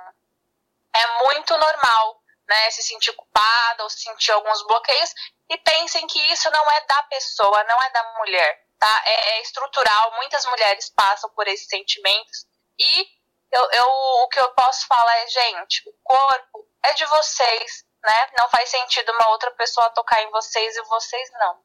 É 0.94 1.24
muito 1.24 1.56
normal, 1.58 2.19
né, 2.50 2.72
se 2.72 2.82
sentir 2.82 3.14
culpada 3.14 3.84
ou 3.84 3.90
sentir 3.90 4.32
alguns 4.32 4.66
bloqueios 4.66 5.14
e 5.50 5.58
pensem 5.58 6.06
que 6.08 6.20
isso 6.32 6.50
não 6.50 6.72
é 6.72 6.82
da 6.86 7.04
pessoa, 7.04 7.64
não 7.64 7.84
é 7.84 7.90
da 7.92 8.14
mulher, 8.18 8.66
tá? 8.80 9.04
É, 9.06 9.30
é 9.32 9.42
estrutural, 9.42 10.16
muitas 10.16 10.46
mulheres 10.48 10.90
passam 10.90 11.30
por 11.30 11.48
esses 11.48 11.68
sentimentos 11.68 12.48
e 12.78 13.08
eu, 13.52 13.72
eu, 13.72 13.88
o 13.88 14.28
que 14.30 14.40
eu 14.40 14.50
posso 14.50 14.88
falar 14.88 15.18
é, 15.20 15.28
gente, 15.28 15.88
o 15.88 15.94
corpo 16.04 16.68
é 16.86 16.94
de 16.94 17.06
vocês, 17.06 17.86
né? 18.04 18.30
Não 18.38 18.50
faz 18.50 18.70
sentido 18.70 19.12
uma 19.12 19.30
outra 19.30 19.52
pessoa 19.52 19.90
tocar 19.92 20.22
em 20.24 20.30
vocês 20.32 20.76
e 20.76 20.82
vocês 20.84 21.30
não. 21.34 21.60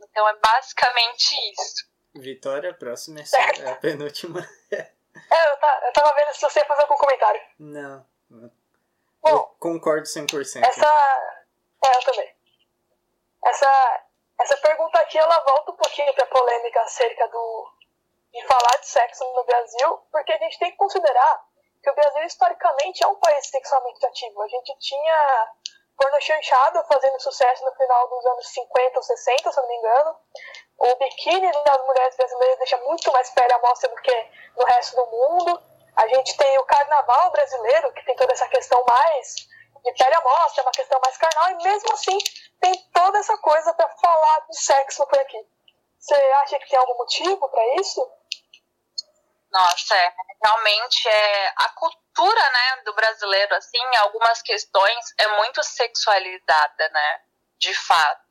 Então 0.00 0.28
é 0.28 0.34
basicamente 0.36 1.34
isso. 1.52 1.88
Vitória, 2.14 2.74
próxima 2.74 3.20
é, 3.20 3.60
é 3.60 3.70
a 3.70 3.76
penúltima. 3.76 4.40
é, 4.72 5.52
eu, 5.52 5.56
tá, 5.58 5.80
eu 5.84 5.92
tava 5.92 6.14
vendo 6.14 6.34
se 6.34 6.40
você 6.40 6.60
ia 6.60 6.66
fazer 6.66 6.82
algum 6.82 6.96
comentário. 6.96 7.40
Não. 7.58 8.06
Concordo 9.72 10.06
100%. 10.06 10.64
Essa. 10.64 10.86
É, 11.84 11.96
eu 11.96 12.02
também. 12.02 12.34
Essa, 13.44 14.04
essa 14.40 14.56
pergunta 14.56 14.98
aqui 15.00 15.18
ela 15.18 15.38
volta 15.44 15.72
um 15.72 15.76
pouquinho 15.76 16.12
para 16.14 16.24
a 16.24 16.28
polêmica 16.28 16.80
acerca 16.82 17.28
do, 17.28 17.72
de 18.32 18.46
falar 18.46 18.80
de 18.80 18.88
sexo 18.88 19.24
no 19.24 19.44
Brasil, 19.44 19.98
porque 20.10 20.32
a 20.32 20.38
gente 20.38 20.58
tem 20.58 20.70
que 20.70 20.76
considerar 20.76 21.44
que 21.82 21.90
o 21.90 21.94
Brasil 21.94 22.22
historicamente 22.24 23.04
é 23.04 23.06
um 23.06 23.14
país 23.16 23.46
sexualmente 23.46 24.04
ativo. 24.06 24.42
A 24.42 24.48
gente 24.48 24.76
tinha 24.78 25.48
porno 25.96 26.20
chanchado 26.20 26.82
fazendo 26.84 27.20
sucesso 27.20 27.64
no 27.64 27.72
final 27.72 28.08
dos 28.08 28.26
anos 28.26 28.48
50 28.48 28.96
ou 28.96 29.02
60, 29.02 29.52
se 29.52 29.60
não 29.60 29.68
me 29.68 29.76
engano. 29.76 30.16
O 30.78 30.94
biquíni 30.96 31.50
das 31.64 31.86
mulheres 31.86 32.16
brasileiras 32.16 32.58
deixa 32.58 32.76
muito 32.78 33.12
mais 33.12 33.30
pele 33.30 33.52
à 33.52 33.58
mostra 33.58 33.88
do 33.88 33.96
que 33.96 34.30
no 34.56 34.64
resto 34.64 34.96
do 34.96 35.06
mundo. 35.06 35.62
A 35.96 36.06
gente 36.06 36.36
tem 36.36 36.58
o 36.58 36.64
carnaval 36.64 37.32
brasileiro, 37.32 37.92
que 37.92 38.04
tem 38.04 38.14
toda 38.14 38.32
essa 38.32 38.48
questão 38.48 38.84
mais 38.88 39.48
de 39.92 40.20
mostra, 40.22 40.62
uma 40.62 40.72
questão 40.72 41.00
mais 41.04 41.16
carnal, 41.16 41.50
e 41.50 41.62
mesmo 41.62 41.92
assim 41.92 42.18
tem 42.60 42.74
toda 42.92 43.18
essa 43.18 43.36
coisa 43.38 43.72
para 43.74 43.88
falar 43.88 44.40
de 44.48 44.60
sexo 44.60 45.06
por 45.06 45.18
aqui. 45.18 45.38
Você 45.98 46.14
acha 46.14 46.58
que 46.58 46.68
tem 46.68 46.78
algum 46.78 46.96
motivo 46.96 47.48
para 47.48 47.74
isso? 47.80 48.00
Nossa, 49.50 49.96
é, 49.96 50.12
realmente 50.42 51.08
é 51.08 51.52
a 51.56 51.68
cultura, 51.70 52.50
né, 52.50 52.82
do 52.84 52.94
brasileiro 52.94 53.54
assim, 53.54 53.96
algumas 53.96 54.42
questões 54.42 55.14
é 55.18 55.28
muito 55.36 55.62
sexualizada, 55.62 56.88
né, 56.90 57.20
de 57.58 57.74
fato. 57.74 58.27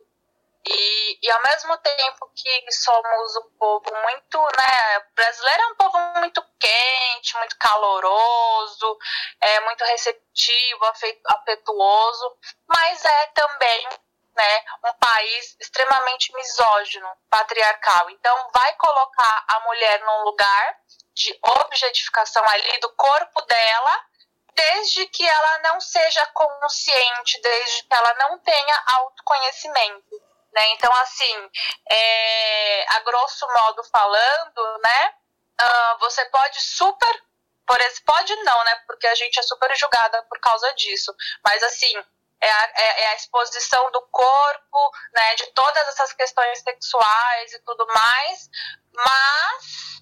E, 0.70 1.20
e 1.22 1.32
ao 1.32 1.42
mesmo 1.44 1.78
tempo 1.78 2.30
que 2.36 2.72
somos 2.72 3.36
um 3.38 3.50
povo 3.58 3.86
muito, 4.04 4.38
né, 4.58 5.00
brasileiro 5.16 5.64
é 5.64 5.68
um 5.68 5.76
povo 5.76 5.98
muito 6.20 6.44
quente, 6.60 7.38
muito 7.38 7.58
caloroso, 7.58 8.98
é 9.40 9.60
muito 9.62 9.84
receptivo, 9.86 10.86
afetuoso, 11.26 12.38
mas 12.68 13.06
é 13.06 13.28
também 13.28 13.88
né, 14.36 14.64
um 14.86 14.94
país 14.94 15.58
extremamente 15.60 16.34
misógino, 16.36 17.10
patriarcal. 17.30 18.10
Então, 18.12 18.50
vai 18.54 18.74
colocar 18.76 19.46
a 19.48 19.60
mulher 19.62 20.00
num 20.02 20.24
lugar 20.26 20.78
de 21.14 21.40
objetificação 21.42 22.44
ali 22.48 22.80
do 22.80 22.90
corpo 22.94 23.42
dela, 23.42 24.06
desde 24.54 25.08
que 25.08 25.28
ela 25.28 25.60
não 25.60 25.82
seja 25.82 26.26
consciente, 26.28 27.42
desde 27.42 27.84
que 27.84 27.94
ela 27.94 28.14
não 28.16 28.40
tenha 28.40 28.84
autoconhecimento. 28.88 30.27
Né? 30.58 30.70
Então, 30.70 30.92
assim, 30.96 31.50
é, 31.88 32.86
a 32.96 33.00
grosso 33.02 33.46
modo 33.48 33.84
falando, 33.92 34.80
né, 34.84 35.14
uh, 35.62 36.00
você 36.00 36.26
pode 36.26 36.60
super, 36.60 37.24
por 37.64 37.80
esse, 37.82 38.04
pode 38.04 38.36
não, 38.38 38.64
né, 38.64 38.76
porque 38.88 39.06
a 39.06 39.14
gente 39.14 39.40
é 39.40 39.44
super 39.44 39.76
julgada 39.78 40.20
por 40.24 40.40
causa 40.40 40.74
disso, 40.74 41.14
mas 41.46 41.62
assim, 41.62 41.96
é 42.42 42.50
a, 42.50 42.72
é, 42.76 43.02
é 43.04 43.08
a, 43.10 43.16
exposição 43.18 43.92
do 43.92 44.02
corpo, 44.10 44.92
né, 45.14 45.36
de 45.36 45.46
todas 45.54 45.88
essas 45.90 46.12
questões 46.14 46.60
sexuais 46.64 47.54
e 47.54 47.60
tudo 47.60 47.86
mais, 47.94 48.50
mas 48.96 50.02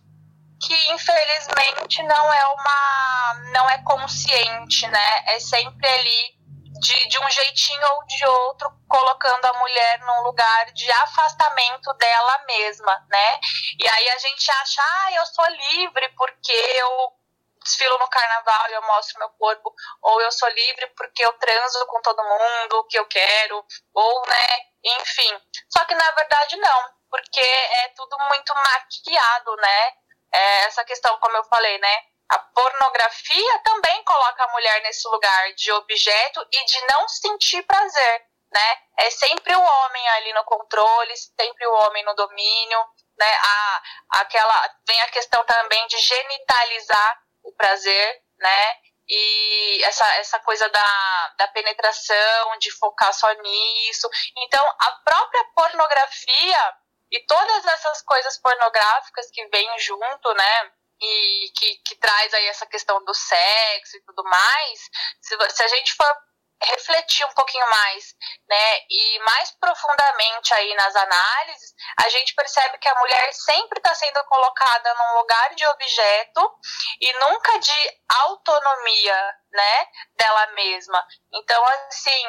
que 0.65 0.91
infelizmente 0.93 2.01
não 2.03 2.33
é 2.33 2.47
uma, 2.47 3.33
não 3.51 3.69
é 3.69 3.83
consciente, 3.83 4.87
né, 4.87 5.23
é 5.35 5.39
sempre 5.41 5.85
ali 5.85 6.34
de, 6.79 7.07
de 7.07 7.19
um 7.19 7.29
jeitinho 7.29 7.87
ou 7.93 8.05
de 8.05 8.25
outro, 8.25 8.71
colocando 8.87 9.45
a 9.45 9.53
mulher 9.59 9.99
num 9.99 10.21
lugar 10.23 10.71
de 10.71 10.91
afastamento 10.91 11.93
dela 11.93 12.43
mesma, 12.45 13.05
né? 13.09 13.39
E 13.79 13.87
aí 13.87 14.09
a 14.09 14.17
gente 14.17 14.51
acha, 14.51 14.81
ah, 14.81 15.11
eu 15.13 15.25
sou 15.25 15.45
livre 15.47 16.09
porque 16.17 16.51
eu 16.51 17.13
desfilo 17.63 17.97
no 17.97 18.07
carnaval 18.07 18.69
e 18.69 18.73
eu 18.73 18.81
mostro 18.83 19.17
meu 19.19 19.29
corpo, 19.29 19.73
ou 20.03 20.21
eu 20.21 20.31
sou 20.31 20.47
livre 20.49 20.87
porque 20.95 21.25
eu 21.25 21.33
transo 21.33 21.85
com 21.87 22.01
todo 22.01 22.23
mundo 22.23 22.85
que 22.87 22.99
eu 22.99 23.05
quero, 23.07 23.65
ou, 23.93 24.27
né, 24.27 24.47
enfim. 24.83 25.41
Só 25.69 25.83
que 25.85 25.95
na 25.95 26.11
verdade 26.11 26.55
não, 26.57 26.89
porque 27.09 27.41
é 27.41 27.87
tudo 27.95 28.17
muito 28.27 28.53
maquiado, 28.53 29.55
né? 29.55 29.93
É 30.31 30.65
essa 30.65 30.83
questão, 30.85 31.17
como 31.19 31.37
eu 31.37 31.43
falei, 31.45 31.77
né? 31.79 32.03
A 32.29 32.39
pornografia 32.39 33.59
também 33.59 34.03
coloca 34.03 34.43
a 34.43 34.51
mulher 34.51 34.81
nesse 34.81 35.07
lugar 35.07 35.53
de 35.53 35.71
objeto 35.71 36.45
e 36.51 36.65
de 36.65 36.85
não 36.87 37.07
sentir 37.07 37.61
prazer, 37.63 38.25
né? 38.51 38.77
É 38.97 39.09
sempre 39.11 39.55
o 39.55 39.61
homem 39.61 40.07
ali 40.09 40.33
no 40.33 40.43
controle, 40.43 41.15
sempre 41.15 41.67
o 41.67 41.73
homem 41.73 42.03
no 42.03 42.15
domínio, 42.15 42.79
né? 43.17 43.31
A, 43.31 43.81
aquela 44.21 44.75
vem 44.87 44.99
a 45.01 45.09
questão 45.09 45.43
também 45.45 45.85
de 45.87 45.97
genitalizar 45.99 47.21
o 47.43 47.53
prazer, 47.53 48.21
né? 48.39 48.77
E 49.07 49.83
essa, 49.83 50.15
essa 50.15 50.39
coisa 50.39 50.67
da, 50.69 51.33
da 51.37 51.47
penetração, 51.49 52.57
de 52.59 52.71
focar 52.71 53.13
só 53.13 53.31
nisso. 53.33 54.09
Então, 54.37 54.65
a 54.79 54.91
própria 55.03 55.43
pornografia 55.55 56.75
e 57.11 57.19
todas 57.27 57.65
essas 57.65 58.01
coisas 58.01 58.39
pornográficas 58.39 59.29
que 59.31 59.47
vêm 59.47 59.79
junto, 59.79 60.33
né? 60.33 60.71
E 61.01 61.51
que, 61.55 61.75
que 61.85 61.95
traz 61.97 62.33
aí 62.33 62.47
essa 62.47 62.65
questão 62.65 63.03
do 63.03 63.13
sexo 63.13 63.97
e 63.97 64.01
tudo 64.03 64.23
mais, 64.23 64.79
se, 65.21 65.37
se 65.51 65.63
a 65.63 65.67
gente 65.67 65.93
for 65.93 66.15
refletir 66.63 67.25
um 67.25 67.33
pouquinho 67.33 67.69
mais, 67.69 68.15
né, 68.47 68.79
e 68.89 69.19
mais 69.19 69.51
profundamente 69.59 70.53
aí 70.53 70.73
nas 70.75 70.95
análises, 70.95 71.73
a 71.97 72.09
gente 72.09 72.33
percebe 72.33 72.77
que 72.77 72.87
a 72.87 72.99
mulher 72.99 73.33
sempre 73.33 73.77
está 73.77 73.93
sendo 73.93 74.23
colocada 74.25 74.93
num 74.93 75.17
lugar 75.19 75.53
de 75.55 75.65
objeto 75.67 76.59
e 77.01 77.13
nunca 77.13 77.59
de 77.59 77.99
autonomia, 78.07 79.35
né, 79.51 79.87
dela 80.15 80.47
mesma. 80.53 81.05
Então, 81.33 81.63
assim, 81.65 82.25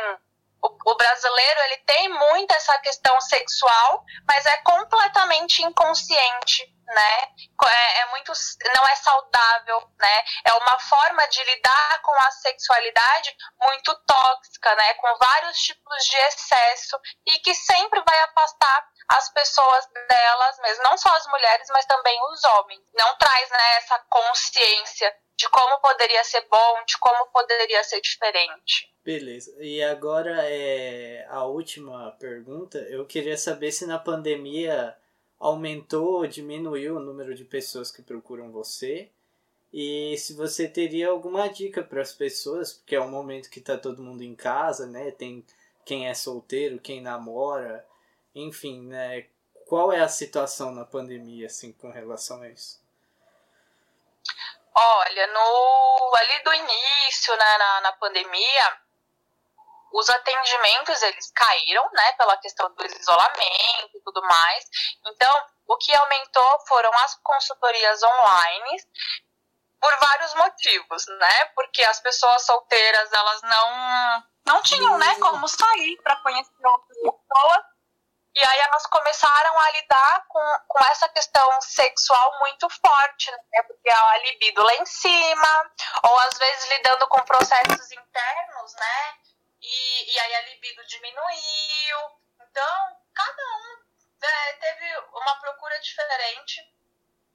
o, 0.62 0.90
o 0.90 0.96
brasileiro 0.96 1.60
ele 1.62 1.76
tem 1.78 2.08
muito 2.08 2.52
essa 2.52 2.78
questão 2.78 3.20
sexual, 3.20 4.04
mas 4.26 4.44
é 4.46 4.56
completamente 4.58 5.62
inconsciente, 5.62 6.74
né? 6.86 7.28
É, 7.64 8.00
é, 8.00 8.06
muito, 8.06 8.32
não 8.74 8.86
é 8.86 8.96
saudável, 8.96 9.90
né? 9.98 10.24
É 10.44 10.52
uma 10.54 10.78
forma 10.78 11.26
de 11.28 11.42
lidar 11.44 12.02
com 12.02 12.12
a 12.12 12.30
sexualidade 12.30 13.36
muito 13.60 13.94
tóxica, 14.06 14.74
né? 14.74 14.94
Com 14.94 15.16
vários 15.18 15.58
tipos 15.58 16.04
de 16.04 16.16
excesso 16.16 16.98
e 17.26 17.38
que 17.40 17.54
sempre 17.54 18.02
vai 18.06 18.18
afastar 18.20 18.88
as 19.08 19.28
pessoas 19.30 19.86
delas 20.08 20.58
mesmas, 20.58 20.90
não 20.90 20.98
só 20.98 21.14
as 21.14 21.26
mulheres, 21.28 21.68
mas 21.70 21.86
também 21.86 22.18
os 22.32 22.44
homens. 22.44 22.82
Não 22.94 23.16
traz 23.16 23.50
né, 23.50 23.76
essa 23.76 23.98
consciência 24.10 25.14
de 25.36 25.48
como 25.50 25.78
poderia 25.80 26.24
ser 26.24 26.40
bom, 26.48 26.84
de 26.84 26.98
como 26.98 27.26
poderia 27.26 27.84
ser 27.84 28.00
diferente. 28.00 28.95
Beleza. 29.06 29.54
E 29.60 29.80
agora 29.84 30.50
é 30.50 31.24
a 31.30 31.44
última 31.44 32.10
pergunta. 32.18 32.78
Eu 32.78 33.06
queria 33.06 33.38
saber 33.38 33.70
se 33.70 33.86
na 33.86 34.00
pandemia 34.00 34.96
aumentou 35.38 36.14
ou 36.14 36.26
diminuiu 36.26 36.96
o 36.96 37.00
número 37.00 37.32
de 37.32 37.44
pessoas 37.44 37.92
que 37.92 38.02
procuram 38.02 38.50
você. 38.50 39.08
E 39.72 40.18
se 40.18 40.32
você 40.34 40.66
teria 40.66 41.08
alguma 41.08 41.46
dica 41.46 41.84
para 41.84 42.02
as 42.02 42.12
pessoas, 42.12 42.72
porque 42.72 42.96
é 42.96 43.00
um 43.00 43.08
momento 43.08 43.48
que 43.48 43.60
está 43.60 43.78
todo 43.78 44.02
mundo 44.02 44.24
em 44.24 44.34
casa, 44.34 44.88
né? 44.88 45.12
Tem 45.12 45.46
quem 45.84 46.08
é 46.08 46.14
solteiro, 46.14 46.80
quem 46.80 47.00
namora, 47.00 47.86
enfim, 48.34 48.88
né? 48.88 49.26
Qual 49.68 49.92
é 49.92 50.00
a 50.00 50.08
situação 50.08 50.72
na 50.72 50.84
pandemia 50.84 51.46
assim 51.46 51.70
com 51.70 51.92
relação 51.92 52.42
a 52.42 52.48
isso? 52.48 52.80
Olha, 54.74 55.26
no 55.28 56.16
ali 56.16 56.42
do 56.42 56.52
início, 56.52 57.36
né, 57.36 57.58
na, 57.58 57.80
na 57.82 57.92
pandemia, 57.92 58.85
os 59.92 60.10
atendimentos 60.10 61.02
eles 61.02 61.30
caíram, 61.32 61.88
né, 61.92 62.12
pela 62.12 62.36
questão 62.38 62.72
do 62.74 62.86
isolamento 62.86 63.90
e 63.94 64.00
tudo 64.04 64.22
mais. 64.22 64.64
Então, 65.06 65.46
o 65.68 65.76
que 65.76 65.94
aumentou 65.94 66.66
foram 66.66 66.92
as 66.98 67.14
consultorias 67.22 68.02
online 68.02 68.76
por 69.80 69.96
vários 69.98 70.34
motivos, 70.34 71.06
né? 71.06 71.44
Porque 71.54 71.82
as 71.84 72.00
pessoas 72.00 72.44
solteiras, 72.44 73.12
elas 73.12 73.42
não 73.42 74.24
não 74.46 74.62
tinham, 74.62 74.96
né, 74.96 75.14
como 75.16 75.48
sair 75.48 75.96
para 76.02 76.16
conhecer 76.22 76.52
outras 76.64 76.96
pessoas. 76.98 77.64
E 78.34 78.44
aí 78.44 78.58
elas 78.58 78.86
começaram 78.86 79.58
a 79.58 79.70
lidar 79.70 80.24
com, 80.28 80.44
com 80.68 80.84
essa 80.84 81.08
questão 81.08 81.60
sexual 81.62 82.38
muito 82.40 82.68
forte, 82.68 83.30
né? 83.30 83.62
Porque 83.62 83.88
a 83.90 84.18
libido 84.18 84.62
lá 84.62 84.74
em 84.74 84.84
cima, 84.84 85.70
ou 86.02 86.18
às 86.20 86.36
vezes 86.36 86.68
lidando 86.68 87.08
com 87.08 87.18
processos 87.22 87.90
internos, 87.92 88.74
né? 88.74 89.14
E, 89.68 90.14
e 90.14 90.20
aí 90.20 90.34
a 90.36 90.40
libido 90.42 90.84
diminuiu. 90.86 91.98
Então, 92.40 93.02
cada 93.12 93.42
um 93.42 93.84
é, 94.22 94.52
teve 94.54 94.96
uma 95.12 95.40
procura 95.40 95.78
diferente, 95.80 96.62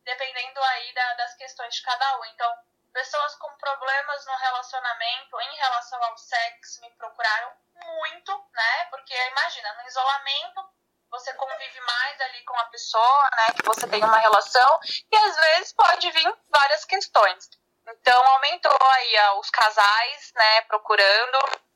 dependendo 0.05 0.63
aí 0.63 0.93
da, 0.93 1.13
das 1.15 1.35
questões 1.35 1.75
de 1.75 1.81
cada 1.81 2.19
um. 2.19 2.25
Então, 2.25 2.57
pessoas 2.93 3.35
com 3.35 3.53
problemas 3.57 4.25
no 4.25 4.35
relacionamento 4.35 5.41
em 5.41 5.55
relação 5.57 6.03
ao 6.05 6.17
sexo 6.17 6.81
me 6.81 6.89
procuraram 6.91 7.51
muito, 7.73 8.45
né? 8.53 8.85
Porque 8.85 9.13
imagina, 9.13 9.73
no 9.73 9.87
isolamento 9.87 10.69
você 11.09 11.33
convive 11.33 11.81
mais 11.81 12.21
ali 12.21 12.43
com 12.45 12.57
a 12.57 12.65
pessoa, 12.65 13.29
né? 13.35 13.53
Que 13.57 13.65
você 13.65 13.87
tem 13.87 14.01
uma 14.01 14.19
relação 14.19 14.79
e 15.11 15.15
às 15.17 15.35
vezes 15.35 15.73
pode 15.73 16.09
vir 16.11 16.37
várias 16.49 16.85
questões. 16.85 17.49
Então 17.87 18.25
aumentou 18.27 18.77
aí 18.91 19.37
os 19.39 19.49
casais, 19.49 20.31
né? 20.33 20.61
Procurando 20.61 21.70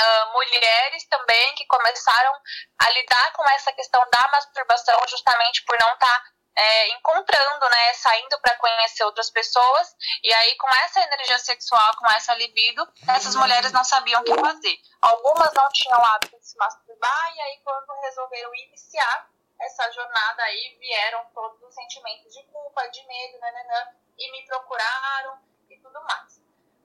uh, 0.00 0.32
mulheres 0.32 1.04
também 1.06 1.54
que 1.54 1.66
começaram 1.66 2.32
a 2.78 2.90
lidar 2.90 3.32
com 3.32 3.48
essa 3.50 3.72
questão 3.72 4.04
da 4.10 4.28
masturbação 4.32 4.98
justamente 5.08 5.64
por 5.64 5.76
não 5.80 5.92
estar 5.92 6.06
tá, 6.06 6.24
é, 6.56 6.88
encontrando, 6.88 7.68
né, 7.70 7.94
saindo 7.94 8.38
para 8.40 8.56
conhecer 8.56 9.04
outras 9.04 9.30
pessoas 9.30 9.96
e 10.22 10.32
aí 10.32 10.56
com 10.56 10.68
essa 10.84 11.00
energia 11.00 11.38
sexual, 11.38 11.96
com 11.96 12.06
essa 12.10 12.34
libido, 12.34 12.86
essas 13.08 13.34
mulheres 13.34 13.72
não 13.72 13.84
sabiam 13.84 14.20
o 14.20 14.24
que 14.24 14.34
fazer. 14.34 14.78
Algumas 15.00 15.52
não 15.54 15.68
tinham 15.70 16.04
hábito 16.04 16.38
de 16.38 16.46
se 16.46 16.56
masturbar 16.58 17.36
e 17.36 17.40
aí 17.40 17.60
quando 17.64 18.00
resolveram 18.02 18.54
iniciar 18.54 19.30
essa 19.60 19.90
jornada 19.92 20.42
aí 20.42 20.76
vieram 20.78 21.24
todos 21.34 21.62
os 21.62 21.74
sentimentos 21.74 22.32
de 22.32 22.42
culpa, 22.44 22.88
de 22.88 23.06
medo, 23.06 23.38
nananã, 23.38 23.94
e 24.16 24.32
me 24.32 24.46
procuraram 24.46 25.38
e 25.68 25.76
tudo 25.78 26.02
mais. 26.04 26.39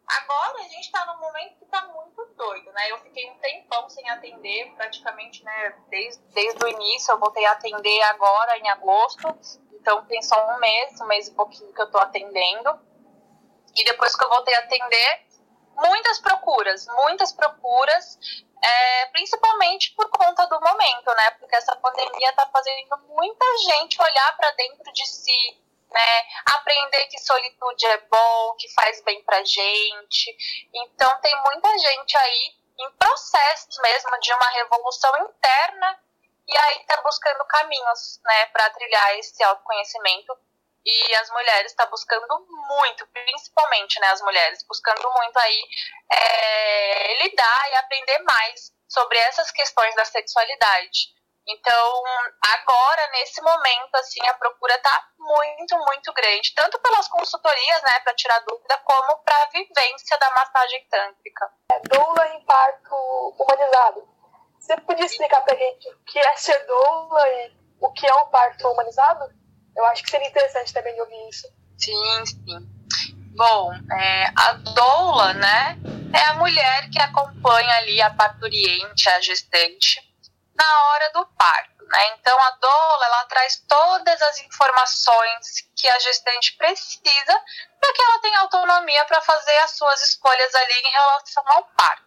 Agora 0.08 0.60
a 0.60 0.68
gente 0.68 0.86
está 0.86 1.06
num 1.06 1.20
momento 1.20 1.58
que 1.58 1.66
está 1.66 1.82
muito 1.88 2.26
doido, 2.38 2.72
né? 2.74 2.92
Eu 2.92 3.00
fiquei 3.00 3.30
um 3.30 3.38
tempão 3.40 3.90
sem 3.90 4.08
atender, 4.10 4.72
praticamente, 4.76 5.44
né? 5.44 5.76
Desde, 5.90 6.22
desde 6.34 6.64
o 6.64 6.68
início, 6.68 7.12
eu 7.12 7.20
voltei 7.20 7.46
a 7.46 7.54
atender 7.54 8.02
agora 8.04 8.58
em 8.58 8.70
agosto. 8.70 9.28
Então 9.74 10.06
tem 10.06 10.22
só 10.22 10.56
um 10.56 10.60
mês, 10.60 11.00
um 11.02 11.06
mês 11.06 11.28
e 11.28 11.34
pouquinho 11.34 11.74
que 11.74 11.82
eu 11.82 11.86
estou 11.86 12.02
atendendo. 12.02 12.80
E 13.76 13.84
depois 13.84 14.16
que 14.16 14.24
eu 14.24 14.30
voltei 14.30 14.56
a 14.56 14.60
atender, 14.60 15.26
muitas 15.76 16.20
procuras, 16.20 16.86
muitas 16.88 17.34
procuras, 17.34 18.18
é, 18.64 19.06
principalmente 19.08 19.94
por 19.96 20.10
conta 20.10 20.46
do 20.48 20.60
momento, 20.60 21.08
né? 21.16 21.32
Porque 21.32 21.56
essa 21.56 21.76
pandemia 21.76 22.30
está 22.30 22.48
fazendo 22.48 22.98
muita 23.10 23.46
gente 23.70 24.02
olhar 24.02 24.38
para 24.38 24.52
dentro 24.52 24.92
de 24.94 25.06
si, 25.08 25.65
né? 25.92 26.24
Aprender 26.46 27.06
que 27.08 27.20
solitude 27.20 27.86
é 27.86 27.98
bom, 28.10 28.56
que 28.60 28.72
faz 28.74 29.02
bem 29.04 29.24
pra 29.24 29.44
gente. 29.44 30.36
Então 30.74 31.20
tem 31.22 31.36
muita 31.44 31.78
gente 31.80 32.18
aí 32.18 32.56
em 32.80 32.92
processos 32.92 33.78
mesmo 33.80 34.20
de 34.20 34.34
uma 34.34 34.50
revolução 34.50 35.18
interna 35.30 36.00
e 36.48 36.58
aí 36.58 36.80
tá 36.86 37.02
buscando 37.02 37.44
caminhos, 37.46 38.22
né, 38.24 38.46
para 38.48 38.70
trilhar 38.70 39.18
esse 39.18 39.42
autoconhecimento. 39.44 40.38
E 40.86 41.16
as 41.16 41.30
mulheres 41.32 41.72
estão 41.72 41.86
tá 41.86 41.90
buscando 41.90 42.46
muito, 42.48 43.08
principalmente, 43.08 44.00
né, 44.00 44.08
as 44.10 44.22
mulheres, 44.22 44.64
buscando 44.68 45.12
muito 45.14 45.38
aí 45.40 45.64
é, 46.12 47.24
lidar 47.24 47.72
e 47.72 47.76
aprender 47.76 48.20
mais 48.20 48.72
sobre 48.88 49.18
essas 49.18 49.50
questões 49.50 49.96
da 49.96 50.06
sexualidade. 50.06 51.15
Então, 51.48 52.04
agora, 52.42 53.08
nesse 53.12 53.40
momento, 53.42 53.96
assim, 53.96 54.26
a 54.28 54.34
procura 54.34 54.74
está 54.76 55.08
muito, 55.20 55.78
muito 55.78 56.12
grande, 56.14 56.54
tanto 56.56 56.80
pelas 56.80 57.08
consultorias, 57.08 57.82
né, 57.84 58.00
para 58.00 58.16
tirar 58.16 58.40
dúvida, 58.40 58.78
como 58.84 59.18
para 59.24 59.44
a 59.44 59.50
vivência 59.50 60.18
da 60.18 60.32
massagem 60.32 60.88
tântrica. 60.90 61.50
É 61.72 61.80
doula 61.82 62.28
em 62.30 62.44
parto 62.46 62.96
humanizado. 63.38 64.08
Você 64.60 64.76
podia 64.82 65.06
explicar 65.06 65.42
para 65.42 65.54
a 65.54 65.58
gente 65.58 65.88
o 65.90 66.04
que 66.06 66.18
é 66.18 66.36
ser 66.36 66.66
doula 66.66 67.30
e 67.30 67.54
o 67.80 67.92
que 67.92 68.08
é 68.08 68.16
um 68.16 68.28
parto 68.28 68.68
humanizado? 68.68 69.30
Eu 69.78 69.86
acho 69.86 70.04
que 70.04 70.10
seria 70.10 70.28
interessante 70.28 70.74
também 70.74 71.00
ouvir 71.00 71.30
isso. 71.30 71.48
Sim, 71.78 72.26
sim. 72.26 72.76
Bom, 73.36 73.72
é, 73.92 74.32
a 74.36 74.54
doula, 74.54 75.34
né, 75.34 75.78
é 76.16 76.26
a 76.30 76.34
mulher 76.36 76.90
que 76.90 77.00
acompanha 77.00 77.76
ali 77.76 78.02
a 78.02 78.10
parturiente, 78.10 79.10
a 79.10 79.20
gestante, 79.20 80.02
na 80.56 80.84
hora 80.88 81.12
do 81.14 81.26
parto. 81.38 81.86
Né? 81.88 82.16
Então, 82.20 82.40
a 82.40 82.52
doula 82.52 83.06
ela 83.06 83.26
traz 83.26 83.64
todas 83.68 84.22
as 84.22 84.40
informações 84.40 85.70
que 85.76 85.88
a 85.88 86.00
gestante 86.00 86.56
precisa 86.58 87.44
para 87.80 87.94
que 87.94 88.02
ela 88.02 88.20
tenha 88.20 88.40
autonomia 88.40 89.06
para 89.06 89.22
fazer 89.22 89.58
as 89.60 89.72
suas 89.72 90.02
escolhas 90.02 90.56
ali 90.56 90.74
em 90.74 90.92
relação 90.92 91.44
ao 91.48 91.64
parto. 91.78 92.06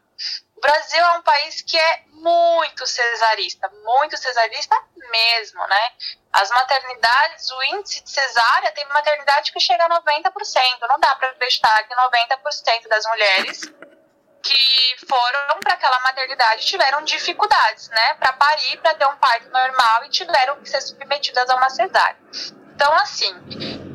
O 0.57 0.61
Brasil 0.61 0.99
é 0.99 1.13
um 1.13 1.23
país 1.23 1.63
que 1.63 1.79
é 1.79 2.03
muito 2.09 2.85
cesarista, 2.85 3.71
muito 3.85 4.17
cesarista 4.17 4.77
mesmo, 5.09 5.65
né? 5.69 5.93
As 6.33 6.51
maternidades, 6.51 7.49
o 7.53 7.63
índice 7.75 8.03
de 8.03 8.11
cesárea 8.11 8.73
tem 8.73 8.85
maternidade 8.89 9.53
que 9.53 9.61
chega 9.61 9.85
a 9.85 10.01
90%. 10.03 10.33
Não 10.89 10.99
dá 10.99 11.15
para 11.15 11.29
acreditar 11.29 11.85
que 11.85 11.95
90% 11.95 12.89
das 12.89 13.07
mulheres 13.07 13.61
que 14.49 15.07
foram 15.07 15.61
para 15.61 15.75
aquela 15.75 16.01
maternidade 16.01 16.65
tiveram 16.65 17.03
dificuldades, 17.05 17.89
né, 17.91 18.15
para 18.15 18.33
parir, 18.33 18.79
para 18.79 18.95
ter 18.95 19.07
um 19.07 19.17
parto 19.17 19.51
normal 19.51 20.05
e 20.05 20.09
tiveram 20.09 20.57
que 20.61 20.71
ser 20.71 20.81
submetidas 20.81 21.51
a 21.51 21.57
uma 21.57 21.69
cesárea. 21.69 22.17
Então, 22.75 22.93
assim, 22.95 23.31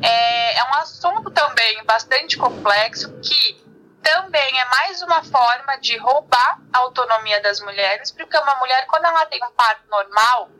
é, 0.00 0.58
é 0.58 0.64
um 0.64 0.74
assunto 0.74 1.30
também 1.30 1.82
bastante 1.84 2.36
complexo 2.36 3.18
que 3.20 3.64
também 4.00 4.60
é 4.60 4.64
mais 4.66 5.02
uma 5.02 5.24
forma 5.24 5.76
de 5.78 5.96
roubar 5.96 6.60
a 6.72 6.78
autonomia 6.78 7.40
das 7.40 7.58
mulheres, 7.60 8.12
porque 8.12 8.36
uma 8.36 8.54
mulher, 8.56 8.86
quando 8.86 9.06
ela 9.06 9.26
tem 9.26 9.42
um 9.42 9.52
parto 9.52 9.88
normal, 9.88 10.50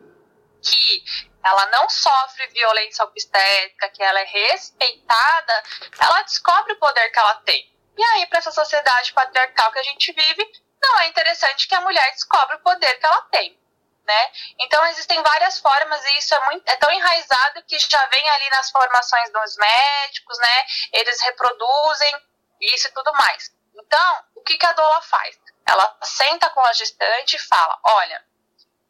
que 0.62 1.04
ela 1.44 1.66
não 1.66 1.88
sofre 1.88 2.48
violência 2.48 3.04
obstétrica, 3.04 3.90
que 3.90 4.02
ela 4.02 4.18
é 4.18 4.24
respeitada, 4.24 5.62
ela 6.00 6.22
descobre 6.22 6.72
o 6.72 6.78
poder 6.78 7.10
que 7.10 7.18
ela 7.18 7.34
tem. 7.44 7.73
E 7.96 8.04
aí, 8.04 8.26
para 8.26 8.38
essa 8.38 8.50
sociedade 8.50 9.12
patriarcal 9.12 9.70
que 9.72 9.78
a 9.78 9.82
gente 9.82 10.12
vive, 10.12 10.52
não 10.82 11.00
é 11.00 11.08
interessante 11.08 11.66
que 11.68 11.74
a 11.74 11.80
mulher 11.80 12.10
descobre 12.12 12.56
o 12.56 12.60
poder 12.60 12.94
que 12.98 13.06
ela 13.06 13.22
tem. 13.30 13.58
Né? 14.06 14.32
Então 14.58 14.84
existem 14.88 15.22
várias 15.22 15.58
formas 15.60 16.04
e 16.04 16.18
isso 16.18 16.34
é, 16.34 16.44
muito, 16.44 16.68
é 16.68 16.76
tão 16.76 16.90
enraizado 16.92 17.62
que 17.62 17.78
já 17.78 18.04
vem 18.08 18.28
ali 18.28 18.50
nas 18.50 18.70
formações 18.70 19.32
dos 19.32 19.56
médicos, 19.56 20.38
né? 20.40 20.66
Eles 20.92 21.22
reproduzem 21.22 22.14
isso 22.60 22.88
e 22.88 22.90
tudo 22.90 23.10
mais. 23.14 23.50
Então, 23.74 24.24
o 24.34 24.42
que, 24.42 24.58
que 24.58 24.66
a 24.66 24.72
doula 24.74 25.00
faz? 25.00 25.38
Ela 25.66 25.96
senta 26.02 26.50
com 26.50 26.60
a 26.60 26.72
gestante 26.74 27.36
e 27.36 27.38
fala: 27.38 27.78
olha, 27.82 28.22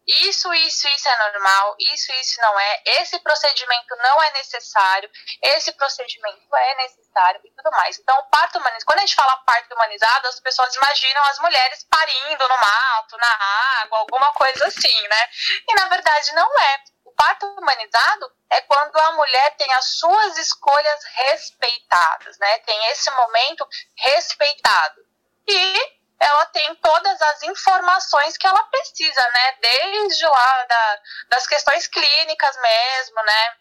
isso, 0.07 0.53
isso, 0.55 0.87
isso 0.89 1.09
é 1.09 1.33
normal, 1.33 1.77
isso, 1.79 2.13
isso 2.13 2.41
não 2.41 2.59
é, 2.61 2.83
esse 3.01 3.19
procedimento 3.21 3.97
não 3.97 4.23
é 4.23 4.31
necessário, 4.33 5.11
esse 5.43 5.73
procedimento 5.73 6.55
é 6.55 6.75
necessário 6.77 7.41
e 7.45 7.51
tudo 7.51 7.71
mais. 7.71 7.99
Então, 7.99 8.19
o 8.19 8.25
parto 8.25 8.59
humanizado, 8.59 8.85
quando 8.85 8.99
a 8.99 9.03
gente 9.03 9.15
fala 9.15 9.37
parto 9.39 9.75
humanizado, 9.75 10.29
as 10.29 10.41
pessoas 10.41 10.75
imaginam 10.75 11.23
as 11.25 11.39
mulheres 11.39 11.85
parindo 11.85 12.49
no 12.49 12.61
mato, 12.61 13.17
na 13.17 13.83
água, 13.83 13.99
alguma 13.99 14.33
coisa 14.33 14.67
assim, 14.67 15.09
né? 15.09 15.29
E 15.69 15.75
na 15.75 15.89
verdade 15.89 16.33
não 16.35 16.61
é. 16.61 16.81
O 17.05 17.13
parto 17.13 17.47
humanizado 17.47 18.31
é 18.51 18.61
quando 18.63 18.97
a 18.97 19.13
mulher 19.13 19.57
tem 19.57 19.73
as 19.75 19.99
suas 19.99 20.37
escolhas 20.39 21.05
respeitadas, 21.05 22.39
né? 22.39 22.59
Tem 22.61 22.91
esse 22.91 23.11
momento 23.11 23.67
respeitado. 23.97 25.01
E 25.47 26.04
ela 26.21 26.47
tem 26.47 26.75
todas 26.77 27.21
as 27.21 27.43
informações 27.43 28.37
que 28.37 28.47
ela 28.47 28.63
precisa, 28.65 29.31
né? 29.35 29.53
Desde 29.61 30.27
lá 30.27 30.65
da, 30.65 31.01
das 31.29 31.47
questões 31.47 31.87
clínicas 31.87 32.57
mesmo, 32.57 33.23
né? 33.25 33.57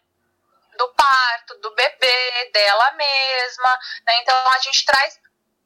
Do 0.76 0.88
parto, 0.94 1.58
do 1.60 1.74
bebê, 1.74 2.50
dela 2.52 2.92
mesma, 2.92 3.78
né? 4.06 4.20
Então 4.20 4.36
a 4.48 4.58
gente 4.58 4.84
traz 4.84 5.18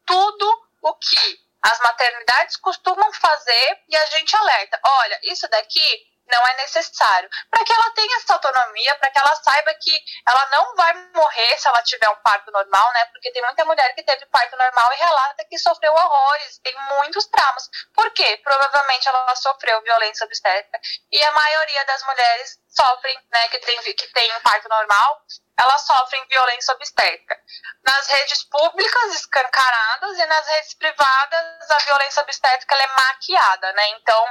tudo 0.06 0.68
o 0.82 0.94
que 0.94 1.48
as 1.62 1.78
maternidades 1.80 2.56
costumam 2.56 3.12
fazer 3.12 3.82
e 3.88 3.96
a 3.96 4.06
gente 4.06 4.34
alerta. 4.36 4.80
Olha, 4.84 5.18
isso 5.24 5.48
daqui 5.48 6.07
não 6.30 6.46
é 6.46 6.56
necessário. 6.56 7.28
Para 7.50 7.64
que 7.64 7.72
ela 7.72 7.90
tenha 7.90 8.16
essa 8.16 8.34
autonomia, 8.34 8.94
para 8.96 9.10
que 9.10 9.18
ela 9.18 9.34
saiba 9.36 9.74
que 9.74 10.00
ela 10.26 10.46
não 10.50 10.74
vai 10.76 10.94
morrer 11.14 11.58
se 11.58 11.68
ela 11.68 11.82
tiver 11.82 12.08
um 12.08 12.16
parto 12.16 12.50
normal, 12.50 12.92
né? 12.92 13.04
Porque 13.06 13.30
tem 13.32 13.42
muita 13.42 13.64
mulher 13.64 13.94
que 13.94 14.02
teve 14.02 14.26
parto 14.26 14.56
normal 14.56 14.92
e 14.92 14.96
relata 14.96 15.44
que 15.48 15.58
sofreu 15.58 15.92
horrores, 15.92 16.58
tem 16.58 16.74
muitos 16.96 17.26
traumas. 17.26 17.68
Por 17.94 18.10
quê? 18.12 18.40
Provavelmente 18.42 19.08
ela 19.08 19.34
sofreu 19.36 19.82
violência 19.82 20.24
obstétrica. 20.24 20.80
E 21.10 21.22
a 21.22 21.32
maioria 21.32 21.84
das 21.86 22.02
mulheres 22.04 22.58
sofrem, 22.68 23.18
né, 23.32 23.48
que 23.48 23.58
tem, 23.58 23.82
que 23.94 24.06
tem 24.08 24.40
parto 24.40 24.68
normal, 24.68 25.22
elas 25.58 25.80
sofrem 25.82 26.24
violência 26.28 26.72
obstétrica. 26.74 27.36
Nas 27.84 28.06
redes 28.06 28.44
públicas, 28.44 29.14
escancaradas, 29.14 30.18
e 30.18 30.26
nas 30.26 30.46
redes 30.46 30.74
privadas, 30.74 31.70
a 31.70 31.78
violência 31.78 32.22
obstétrica 32.22 32.74
é 32.76 32.86
maquiada, 32.86 33.72
né? 33.72 33.88
Então, 33.90 34.24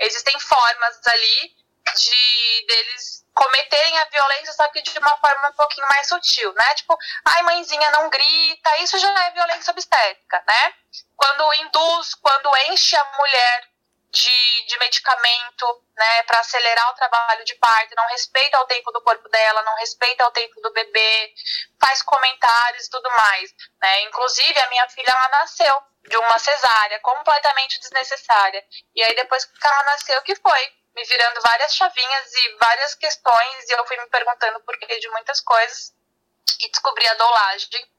existem 0.00 0.38
formas 0.40 1.06
ali 1.06 1.56
de 1.94 2.66
deles 2.66 3.22
cometerem 3.34 3.98
a 3.98 4.04
violência, 4.06 4.52
só 4.52 4.68
que 4.68 4.82
de 4.82 4.98
uma 4.98 5.16
forma 5.16 5.48
um 5.48 5.52
pouquinho 5.52 5.86
mais 5.88 6.06
sutil, 6.08 6.52
né? 6.54 6.74
Tipo, 6.74 6.98
ai, 7.26 7.42
mãezinha, 7.42 7.90
não 7.92 8.10
grita, 8.10 8.78
isso 8.78 8.98
já 8.98 9.26
é 9.26 9.30
violência 9.30 9.70
obstétrica, 9.70 10.42
né? 10.46 10.74
Quando 11.16 11.54
induz, 11.54 12.14
quando 12.14 12.56
enche 12.68 12.96
a 12.96 13.04
mulher 13.16 13.71
de, 14.12 14.66
de 14.66 14.78
medicamento, 14.78 15.82
né, 15.96 16.22
para 16.24 16.40
acelerar 16.40 16.90
o 16.90 16.94
trabalho 16.94 17.44
de 17.44 17.54
parto, 17.54 17.94
não 17.96 18.06
respeita 18.08 18.60
o 18.60 18.66
tempo 18.66 18.92
do 18.92 19.00
corpo 19.00 19.26
dela, 19.30 19.62
não 19.62 19.74
respeita 19.76 20.26
o 20.26 20.30
tempo 20.30 20.60
do 20.60 20.70
bebê, 20.72 21.34
faz 21.80 22.02
comentários 22.02 22.86
e 22.86 22.90
tudo 22.90 23.08
mais, 23.10 23.50
né? 23.80 24.02
Inclusive, 24.02 24.60
a 24.60 24.68
minha 24.68 24.86
filha, 24.90 25.10
ela 25.10 25.28
nasceu 25.40 25.82
de 26.06 26.16
uma 26.18 26.38
cesárea 26.38 27.00
completamente 27.00 27.80
desnecessária. 27.80 28.62
E 28.94 29.02
aí, 29.02 29.14
depois 29.14 29.46
que 29.46 29.66
ela 29.66 29.82
nasceu, 29.84 30.20
que 30.22 30.36
foi? 30.36 30.72
Me 30.94 31.04
virando 31.04 31.40
várias 31.40 31.74
chavinhas 31.74 32.34
e 32.34 32.56
várias 32.60 32.94
questões, 32.96 33.70
e 33.70 33.72
eu 33.72 33.86
fui 33.86 33.96
me 33.96 34.06
perguntando 34.08 34.60
por 34.60 34.78
que 34.78 35.00
de 35.00 35.08
muitas 35.08 35.40
coisas, 35.40 35.94
e 36.60 36.70
descobri 36.70 37.08
a 37.08 37.14
dolagem 37.14 37.91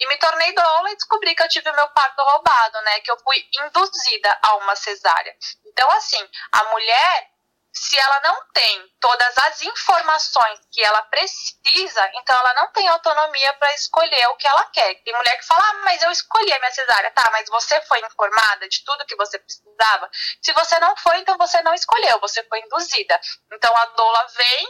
e 0.00 0.06
me 0.06 0.16
tornei 0.18 0.52
doula 0.54 0.90
e 0.90 0.96
descobri 0.96 1.34
que 1.34 1.42
eu 1.42 1.48
tive 1.48 1.70
o 1.70 1.74
meu 1.74 1.88
parto 1.90 2.22
roubado, 2.22 2.80
né? 2.82 3.00
Que 3.00 3.10
eu 3.10 3.18
fui 3.18 3.36
induzida 3.60 4.38
a 4.42 4.56
uma 4.56 4.76
cesárea. 4.76 5.34
Então, 5.66 5.90
assim, 5.92 6.28
a 6.52 6.64
mulher 6.64 7.28
se 7.78 7.98
ela 7.98 8.20
não 8.20 8.36
tem 8.52 8.92
todas 9.00 9.38
as 9.38 9.62
informações 9.62 10.58
que 10.72 10.82
ela 10.82 11.02
precisa, 11.02 12.10
então 12.14 12.36
ela 12.36 12.54
não 12.54 12.72
tem 12.72 12.88
autonomia 12.88 13.52
para 13.54 13.72
escolher 13.74 14.26
o 14.28 14.36
que 14.36 14.46
ela 14.48 14.64
quer. 14.70 14.94
Tem 15.02 15.14
mulher 15.14 15.36
que 15.38 15.46
fala, 15.46 15.62
ah, 15.62 15.74
mas 15.84 16.02
eu 16.02 16.10
escolhi 16.10 16.52
a 16.52 16.58
minha 16.58 16.72
cesárea. 16.72 17.10
Tá, 17.12 17.30
mas 17.32 17.48
você 17.48 17.80
foi 17.82 18.00
informada 18.00 18.68
de 18.68 18.84
tudo 18.84 19.06
que 19.06 19.16
você 19.16 19.38
precisava? 19.38 20.10
Se 20.42 20.52
você 20.52 20.78
não 20.80 20.96
foi, 20.96 21.18
então 21.18 21.36
você 21.38 21.62
não 21.62 21.74
escolheu, 21.74 22.18
você 22.20 22.42
foi 22.44 22.60
induzida. 22.60 23.20
Então 23.52 23.74
a 23.76 23.86
doula 23.86 24.26
vem, 24.34 24.68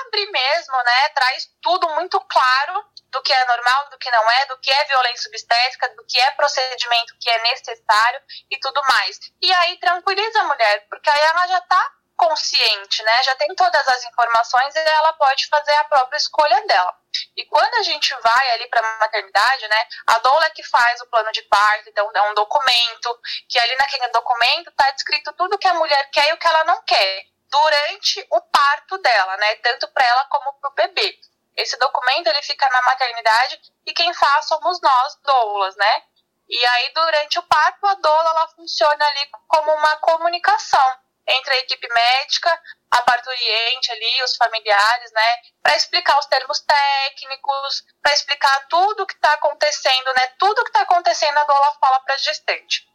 abre 0.00 0.30
mesmo, 0.30 0.82
né, 0.82 1.08
traz 1.10 1.48
tudo 1.60 1.88
muito 1.90 2.18
claro 2.20 2.84
do 3.10 3.22
que 3.22 3.32
é 3.32 3.44
normal, 3.44 3.90
do 3.90 3.98
que 3.98 4.10
não 4.10 4.30
é, 4.30 4.46
do 4.46 4.58
que 4.58 4.70
é 4.70 4.84
violência 4.84 5.28
obstétrica, 5.28 5.88
do 5.96 6.04
que 6.06 6.18
é 6.18 6.30
procedimento 6.32 7.16
que 7.20 7.30
é 7.30 7.42
necessário 7.42 8.20
e 8.50 8.58
tudo 8.58 8.82
mais. 8.84 9.18
E 9.40 9.52
aí 9.52 9.76
tranquiliza 9.78 10.40
a 10.40 10.44
mulher, 10.44 10.86
porque 10.88 11.10
aí 11.10 11.20
ela 11.20 11.46
já 11.46 11.60
tá 11.62 11.92
consciente, 12.20 13.02
né? 13.02 13.22
Já 13.22 13.34
tem 13.36 13.54
todas 13.54 13.88
as 13.88 14.04
informações 14.04 14.76
e 14.76 14.78
ela 14.78 15.14
pode 15.14 15.48
fazer 15.48 15.72
a 15.72 15.84
própria 15.84 16.18
escolha 16.18 16.66
dela. 16.66 16.94
E 17.34 17.46
quando 17.46 17.74
a 17.76 17.82
gente 17.82 18.14
vai 18.20 18.50
ali 18.50 18.68
para 18.68 18.80
a 18.80 18.98
maternidade, 18.98 19.66
né? 19.68 19.88
A 20.06 20.18
doula 20.18 20.44
é 20.44 20.50
que 20.50 20.62
faz 20.62 21.00
o 21.00 21.06
plano 21.06 21.32
de 21.32 21.40
parto, 21.42 21.88
então 21.88 22.10
é 22.14 22.22
um 22.30 22.34
documento, 22.34 23.18
que 23.48 23.58
ali 23.58 23.74
naquele 23.76 24.08
documento 24.08 24.68
está 24.68 24.90
descrito 24.90 25.32
tudo 25.32 25.58
que 25.58 25.66
a 25.66 25.74
mulher 25.74 26.10
quer 26.10 26.28
e 26.28 26.32
o 26.34 26.36
que 26.36 26.46
ela 26.46 26.64
não 26.64 26.82
quer 26.82 27.24
durante 27.50 28.26
o 28.30 28.40
parto 28.42 28.98
dela, 28.98 29.36
né? 29.38 29.56
Tanto 29.56 29.88
para 29.88 30.04
ela 30.04 30.24
como 30.26 30.52
para 30.60 30.70
o 30.70 30.74
bebê. 30.74 31.18
Esse 31.56 31.76
documento 31.78 32.28
ele 32.28 32.42
fica 32.42 32.68
na 32.68 32.82
maternidade 32.82 33.60
e 33.86 33.92
quem 33.92 34.12
faz 34.14 34.46
somos 34.46 34.80
nós, 34.80 35.16
doulas, 35.22 35.76
né? 35.76 36.02
E 36.48 36.66
aí 36.66 36.92
durante 36.94 37.38
o 37.38 37.42
parto 37.44 37.86
a 37.86 37.94
doula 37.94 38.30
ela 38.30 38.48
funciona 38.48 39.06
ali 39.06 39.30
como 39.46 39.72
uma 39.72 39.96
comunicação 39.96 40.98
entre 41.26 41.54
a 41.54 41.58
equipe 41.58 41.88
médica, 41.92 42.60
a 42.90 43.02
parturiente 43.02 43.92
ali, 43.92 44.22
os 44.24 44.36
familiares, 44.36 45.12
né, 45.12 45.36
para 45.62 45.76
explicar 45.76 46.18
os 46.18 46.26
termos 46.26 46.60
técnicos, 46.60 47.84
para 48.02 48.12
explicar 48.12 48.66
tudo 48.68 49.02
o 49.02 49.06
que 49.06 49.14
está 49.14 49.32
acontecendo, 49.34 50.12
né, 50.14 50.26
tudo 50.38 50.60
o 50.60 50.64
que 50.64 50.70
está 50.70 50.82
acontecendo 50.82 51.38
a 51.38 51.44
doula 51.44 51.72
fala 51.80 52.00
para 52.00 52.14
a 52.14 52.18
gestante. 52.18 52.88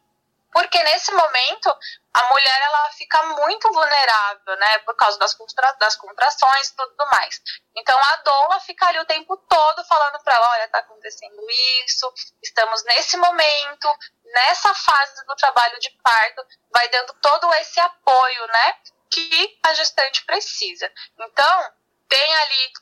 Porque 0.56 0.82
nesse 0.84 1.12
momento 1.12 1.68
a 2.14 2.28
mulher 2.30 2.62
ela 2.62 2.90
fica 2.92 3.22
muito 3.24 3.70
vulnerável, 3.70 4.56
né, 4.56 4.78
por 4.78 4.96
causa 4.96 5.18
das, 5.18 5.34
contra, 5.34 5.70
das 5.72 5.96
contrações 5.96 6.68
e 6.68 6.74
tudo 6.74 7.06
mais. 7.12 7.42
Então 7.76 7.98
a 8.02 8.16
doula 8.24 8.58
fica 8.60 8.86
ali 8.86 8.98
o 8.98 9.04
tempo 9.04 9.36
todo 9.36 9.84
falando 9.84 10.18
para 10.24 10.34
ela, 10.34 10.48
olha, 10.52 10.64
está 10.64 10.78
acontecendo 10.78 11.46
isso, 11.84 12.10
estamos 12.42 12.82
nesse 12.84 13.18
momento, 13.18 13.98
nessa 14.24 14.74
fase 14.74 15.26
do 15.26 15.36
trabalho 15.36 15.78
de 15.78 15.90
parto, 16.02 16.42
vai 16.72 16.88
dando 16.88 17.12
todo 17.20 17.52
esse 17.56 17.78
apoio, 17.78 18.46
né, 18.46 18.78
que 19.10 19.58
a 19.62 19.74
gestante 19.74 20.24
precisa. 20.24 20.90
Então, 21.18 21.72
tem 22.08 22.34
ali 22.34 22.72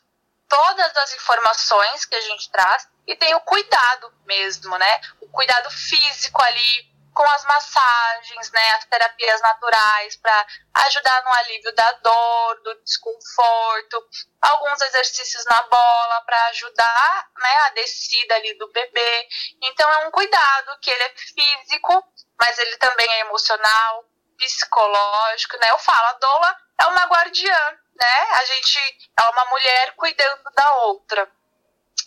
todas 0.48 0.96
as 0.96 1.12
informações 1.16 2.04
que 2.04 2.14
a 2.14 2.20
gente 2.20 2.48
traz 2.52 2.88
e 3.04 3.16
tem 3.16 3.34
o 3.34 3.40
cuidado 3.40 4.14
mesmo, 4.26 4.78
né? 4.78 5.00
O 5.20 5.28
cuidado 5.28 5.68
físico 5.72 6.40
ali, 6.40 6.93
com 7.14 7.22
as 7.22 7.44
massagens, 7.44 8.50
né, 8.50 8.70
as 8.72 8.84
terapias 8.86 9.40
naturais 9.40 10.16
para 10.16 10.46
ajudar 10.86 11.22
no 11.22 11.32
alívio 11.32 11.72
da 11.74 11.92
dor, 11.92 12.60
do 12.62 12.74
desconforto, 12.82 14.04
alguns 14.42 14.80
exercícios 14.82 15.44
na 15.44 15.62
bola 15.62 16.20
para 16.26 16.44
ajudar, 16.46 17.30
né, 17.38 17.56
a 17.66 17.70
descida 17.70 18.34
ali 18.34 18.58
do 18.58 18.70
bebê. 18.72 19.28
Então 19.62 19.88
é 19.88 20.06
um 20.06 20.10
cuidado 20.10 20.78
que 20.80 20.90
ele 20.90 21.02
é 21.04 21.14
físico, 21.16 22.04
mas 22.38 22.58
ele 22.58 22.76
também 22.78 23.08
é 23.08 23.20
emocional, 23.20 24.04
psicológico, 24.36 25.56
né? 25.58 25.70
Eu 25.70 25.78
falo, 25.78 26.08
a 26.08 26.12
doula 26.14 26.56
é 26.80 26.86
uma 26.86 27.06
guardiã, 27.06 27.78
né? 27.94 28.20
A 28.32 28.44
gente 28.44 28.78
é 29.18 29.22
uma 29.22 29.44
mulher 29.46 29.94
cuidando 29.94 30.42
da 30.54 30.74
outra. 30.78 31.30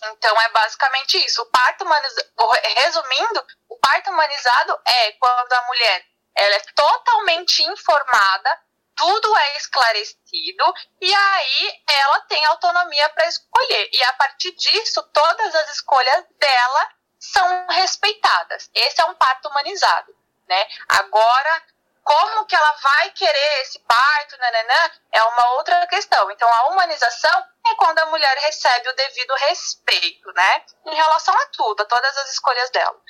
Então 0.06 0.40
é 0.40 0.48
basicamente 0.50 1.18
isso. 1.24 1.42
O 1.42 1.46
parto 1.46 1.84
humanizado, 1.84 2.28
resumindo, 2.76 3.46
o 3.68 3.76
parto 3.76 4.10
humanizado 4.10 4.78
é 4.86 5.12
quando 5.12 5.52
a 5.52 5.62
mulher 5.66 6.04
ela 6.34 6.54
é 6.54 6.60
totalmente 6.74 7.62
informada, 7.64 8.60
tudo 8.96 9.36
é 9.36 9.56
esclarecido 9.56 10.74
e 11.00 11.14
aí 11.14 11.82
ela 11.88 12.20
tem 12.22 12.44
autonomia 12.46 13.08
para 13.10 13.26
escolher. 13.26 13.90
E 13.92 14.02
a 14.04 14.12
partir 14.14 14.52
disso, 14.52 15.02
todas 15.12 15.54
as 15.54 15.70
escolhas 15.70 16.24
dela 16.38 16.90
são 17.18 17.66
respeitadas. 17.68 18.70
Esse 18.74 19.00
é 19.00 19.04
um 19.06 19.14
parto 19.14 19.48
humanizado, 19.48 20.14
né? 20.48 20.66
Agora 20.88 21.62
como 22.08 22.46
que 22.46 22.56
ela 22.56 22.72
vai 22.82 23.10
querer 23.10 23.60
esse 23.60 23.78
parto, 23.80 24.38
nananã, 24.38 24.90
é 25.12 25.22
uma 25.24 25.50
outra 25.56 25.86
questão. 25.88 26.30
Então, 26.30 26.50
a 26.50 26.68
humanização 26.68 27.44
é 27.70 27.74
quando 27.76 27.98
a 27.98 28.06
mulher 28.06 28.36
recebe 28.38 28.88
o 28.88 28.96
devido 28.96 29.34
respeito, 29.34 30.32
né? 30.32 30.64
Em 30.86 30.94
relação 30.94 31.34
a 31.34 31.46
tudo, 31.46 31.82
a 31.82 31.86
todas 31.86 32.16
as 32.18 32.32
escolhas 32.32 32.70
dela. 32.70 33.00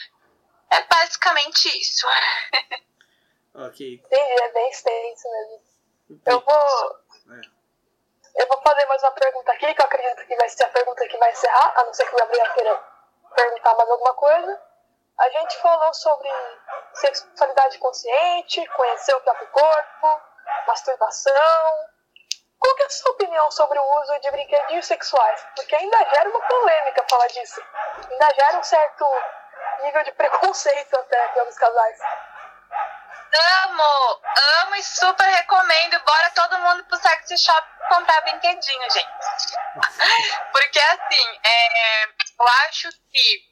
É 0.70 0.82
basicamente 0.82 1.68
isso. 1.80 2.06
ok. 3.54 3.94
Entendi, 3.94 4.42
é 4.42 4.52
bem 4.52 4.70
extenso 4.70 5.30
mesmo. 5.30 5.62
Eu 6.26 6.40
vou. 6.40 6.98
É. 7.36 7.58
Eu 8.42 8.46
vou 8.46 8.62
fazer 8.62 8.86
mais 8.86 9.02
uma 9.02 9.10
pergunta 9.12 9.52
aqui, 9.52 9.74
que 9.74 9.80
eu 9.80 9.84
acredito 9.84 10.26
que 10.26 10.36
vai 10.36 10.48
ser 10.48 10.64
a 10.64 10.68
pergunta 10.68 11.08
que 11.08 11.16
vai 11.16 11.32
encerrar, 11.32 11.72
a 11.76 11.84
não 11.84 11.92
ser 11.92 12.06
que 12.06 12.14
o 12.14 12.18
Gabriel 12.18 12.54
queira 12.54 12.82
perguntar 13.34 13.74
mais 13.74 13.90
alguma 13.90 14.14
coisa. 14.14 14.62
A 15.18 15.28
gente 15.30 15.56
falou 15.58 15.92
sobre 15.94 16.28
sexualidade 16.94 17.78
consciente, 17.78 18.64
conhecer 18.68 19.14
o 19.14 19.20
próprio 19.22 19.48
corpo, 19.48 20.20
masturbação. 20.66 21.87
É 22.88 22.90
a 22.90 22.90
sua 22.90 23.10
opinião 23.12 23.50
sobre 23.50 23.78
o 23.78 24.00
uso 24.00 24.18
de 24.20 24.30
brinquedinhos 24.30 24.86
sexuais? 24.86 25.46
Porque 25.54 25.76
ainda 25.76 25.98
gera 25.98 26.30
uma 26.30 26.40
polêmica 26.40 27.04
falar 27.10 27.26
disso. 27.26 27.62
Ainda 28.10 28.34
gera 28.34 28.58
um 28.58 28.62
certo 28.62 29.04
nível 29.82 30.04
de 30.04 30.12
preconceito 30.12 30.96
até 30.96 31.28
pelos 31.28 31.54
casais. 31.58 31.98
Amo, 33.64 34.20
amo 34.62 34.74
e 34.76 34.82
super 34.82 35.26
recomendo. 35.26 36.00
Bora 36.00 36.30
todo 36.30 36.58
mundo 36.60 36.82
pro 36.84 36.96
sexy 36.96 37.36
shop 37.36 37.68
comprar 37.90 38.22
brinquedinho, 38.22 38.90
gente. 38.90 39.54
Porque 40.50 40.78
assim, 40.78 41.40
é, 41.44 42.04
eu 42.06 42.48
acho 42.68 42.88
que 43.12 43.47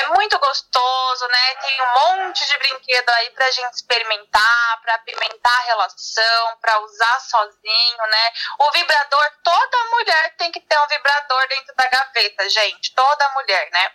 é 0.00 0.06
muito 0.08 0.38
gostoso, 0.38 1.28
né? 1.28 1.54
Tem 1.56 1.82
um 1.82 1.94
monte 1.94 2.46
de 2.46 2.58
brinquedo 2.58 3.08
aí 3.10 3.30
pra 3.30 3.50
gente 3.50 3.74
experimentar, 3.74 4.80
pra 4.82 4.94
apimentar 4.94 5.58
a 5.58 5.64
relação, 5.64 6.56
pra 6.60 6.80
usar 6.80 7.20
sozinho, 7.20 8.06
né? 8.08 8.32
O 8.60 8.70
vibrador, 8.72 9.32
toda 9.42 9.84
mulher 9.90 10.34
tem 10.36 10.50
que 10.50 10.60
ter 10.60 10.78
um 10.78 10.86
vibrador 10.86 11.48
dentro 11.48 11.74
da 11.74 11.86
gaveta, 11.86 12.48
gente. 12.48 12.94
Toda 12.94 13.30
mulher, 13.30 13.70
né? 13.72 13.92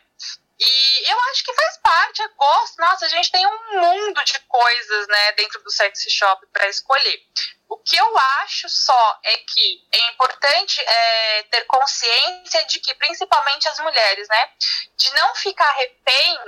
E 0.57 1.11
eu 1.11 1.19
acho 1.31 1.43
que 1.43 1.53
faz 1.53 1.77
parte, 1.77 2.21
é 2.21 2.27
gosto. 2.29 2.79
Nossa, 2.79 3.05
a 3.05 3.09
gente 3.09 3.31
tem 3.31 3.45
um 3.45 3.81
mundo 3.81 4.23
de 4.23 4.39
coisas, 4.41 5.07
né, 5.07 5.31
dentro 5.33 5.61
do 5.63 5.71
sexy 5.71 6.09
shop 6.09 6.45
para 6.47 6.67
escolher. 6.69 7.21
O 7.67 7.77
que 7.77 7.97
eu 7.97 8.17
acho 8.17 8.69
só 8.69 9.19
é 9.23 9.37
que 9.37 9.87
é 9.91 10.09
importante 10.11 10.79
é, 10.81 11.43
ter 11.43 11.65
consciência 11.65 12.63
de 12.65 12.79
que, 12.79 12.93
principalmente 12.95 13.67
as 13.67 13.79
mulheres, 13.79 14.27
né, 14.29 14.49
de 14.95 15.13
não 15.15 15.35
ficar 15.35 15.71
refém 15.71 16.39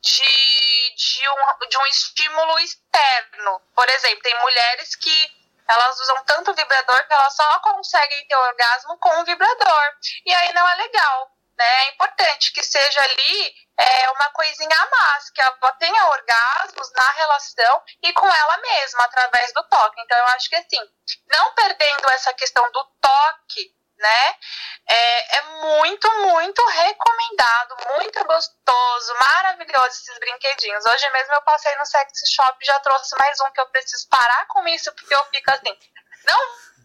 de, 0.00 0.94
de, 0.94 1.28
um, 1.28 1.68
de 1.68 1.78
um 1.78 1.86
estímulo 1.86 2.58
externo. 2.60 3.60
Por 3.74 3.88
exemplo, 3.90 4.22
tem 4.22 4.40
mulheres 4.40 4.94
que 4.94 5.36
elas 5.68 6.00
usam 6.00 6.24
tanto 6.24 6.54
vibrador 6.54 7.06
que 7.06 7.12
elas 7.12 7.34
só 7.34 7.58
conseguem 7.58 8.26
ter 8.28 8.36
orgasmo 8.36 8.96
com 8.98 9.20
o 9.20 9.24
vibrador. 9.24 9.96
E 10.24 10.32
aí 10.32 10.52
não 10.52 10.68
é 10.68 10.74
legal. 10.76 11.35
Né? 11.58 11.84
É 11.84 11.90
importante 11.90 12.52
que 12.52 12.62
seja 12.62 13.00
ali 13.02 13.54
é, 13.78 14.10
uma 14.10 14.30
coisinha 14.30 14.76
a 14.76 14.90
mais, 14.90 15.30
que 15.30 15.40
ela 15.40 15.72
tenha 15.78 16.06
orgasmos 16.06 16.92
na 16.94 17.10
relação 17.12 17.82
e 18.02 18.12
com 18.12 18.26
ela 18.26 18.56
mesma, 18.58 19.04
através 19.04 19.52
do 19.52 19.62
toque. 19.64 20.00
Então, 20.00 20.18
eu 20.18 20.26
acho 20.28 20.48
que 20.48 20.56
assim, 20.56 20.80
não 21.28 21.54
perdendo 21.54 22.10
essa 22.10 22.32
questão 22.34 22.70
do 22.72 22.84
toque 23.00 23.76
né? 23.98 24.36
É, 24.88 25.38
é, 25.38 25.42
muito, 25.42 26.10
muito 26.18 26.64
recomendado, 26.68 27.76
muito 27.94 28.24
gostoso, 28.24 29.14
maravilhoso 29.18 29.86
esses 29.86 30.18
brinquedinhos. 30.18 30.84
Hoje 30.86 31.10
mesmo 31.10 31.34
eu 31.34 31.42
passei 31.42 31.74
no 31.76 31.86
sex 31.86 32.12
shop 32.34 32.56
e 32.60 32.66
já 32.66 32.78
trouxe 32.80 33.16
mais 33.18 33.40
um 33.40 33.50
que 33.52 33.60
eu 33.60 33.66
preciso 33.68 34.08
parar 34.08 34.46
com 34.48 34.66
isso, 34.68 34.92
porque 34.92 35.14
eu 35.14 35.24
fico 35.26 35.50
assim, 35.50 35.76
não. 36.24 36.75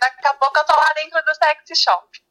Daqui 0.00 0.26
a 0.26 0.34
pouco 0.34 0.58
eu 0.58 0.64
tô 0.64 0.74
lá 0.74 0.92
dentro 0.94 1.22
do 1.24 1.34
sex 1.34 1.80
shop. 1.80 2.24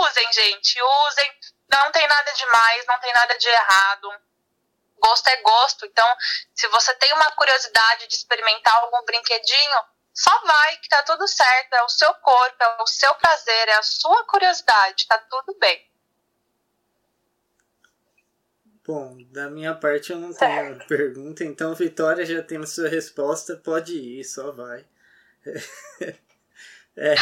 Usem, 0.00 0.32
gente, 0.32 0.80
usem. 0.82 1.38
Não 1.70 1.92
tem 1.92 2.06
nada 2.06 2.32
de 2.32 2.46
mais, 2.46 2.86
não 2.86 2.98
tem 2.98 3.12
nada 3.12 3.36
de 3.36 3.48
errado. 3.48 4.12
Gosto 5.00 5.28
é 5.28 5.36
gosto. 5.42 5.86
Então, 5.86 6.16
se 6.54 6.66
você 6.68 6.94
tem 6.94 7.12
uma 7.12 7.30
curiosidade 7.32 8.06
de 8.06 8.14
experimentar 8.14 8.74
algum 8.76 9.04
brinquedinho, 9.04 9.84
só 10.14 10.36
vai 10.40 10.76
que 10.78 10.88
tá 10.88 11.02
tudo 11.02 11.28
certo, 11.28 11.74
é 11.74 11.82
o 11.84 11.88
seu 11.88 12.12
corpo, 12.14 12.56
é 12.60 12.82
o 12.82 12.86
seu 12.86 13.14
prazer, 13.14 13.68
é 13.68 13.74
a 13.74 13.82
sua 13.82 14.24
curiosidade, 14.24 15.06
tá 15.06 15.18
tudo 15.18 15.56
bem. 15.58 15.88
Bom, 18.84 19.18
da 19.30 19.50
minha 19.50 19.74
parte 19.74 20.12
eu 20.12 20.18
não 20.18 20.32
tenho 20.32 20.74
certo. 20.78 20.88
pergunta, 20.88 21.44
então 21.44 21.74
Vitória 21.74 22.24
já 22.24 22.42
tem 22.42 22.58
a 22.58 22.66
sua 22.66 22.88
resposta, 22.88 23.56
pode 23.56 23.92
ir, 23.92 24.24
só 24.24 24.50
vai. 24.50 24.84
É. 26.96 27.14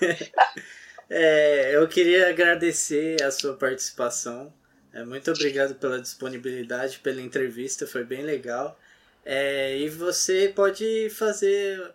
é, 1.10 1.76
eu 1.76 1.88
queria 1.88 2.28
agradecer 2.30 3.22
a 3.22 3.30
sua 3.30 3.56
participação. 3.56 4.52
É, 4.92 5.04
muito 5.04 5.30
obrigado 5.30 5.74
pela 5.74 6.00
disponibilidade, 6.00 7.00
pela 7.00 7.20
entrevista, 7.20 7.86
foi 7.86 8.04
bem 8.04 8.22
legal. 8.22 8.78
É, 9.24 9.76
e 9.78 9.88
você 9.88 10.52
pode 10.54 11.10
fazer 11.10 11.94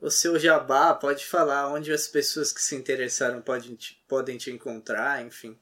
o 0.00 0.10
seu 0.10 0.38
jabá, 0.38 0.94
pode 0.94 1.26
falar 1.26 1.68
onde 1.68 1.92
as 1.92 2.08
pessoas 2.08 2.52
que 2.52 2.60
se 2.62 2.74
interessaram 2.74 3.40
podem 3.40 3.74
te, 3.76 4.02
podem 4.08 4.36
te 4.38 4.50
encontrar, 4.50 5.22
enfim. 5.22 5.58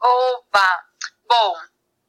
Opa! 0.00 0.84
Bom, 1.28 1.56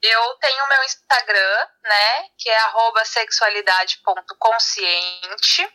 eu 0.01 0.33
tenho 0.35 0.67
meu 0.67 0.83
Instagram, 0.83 1.67
né, 1.83 2.29
que 2.37 2.49
é 2.49 2.59
sexualidade.consciente. 3.05 5.73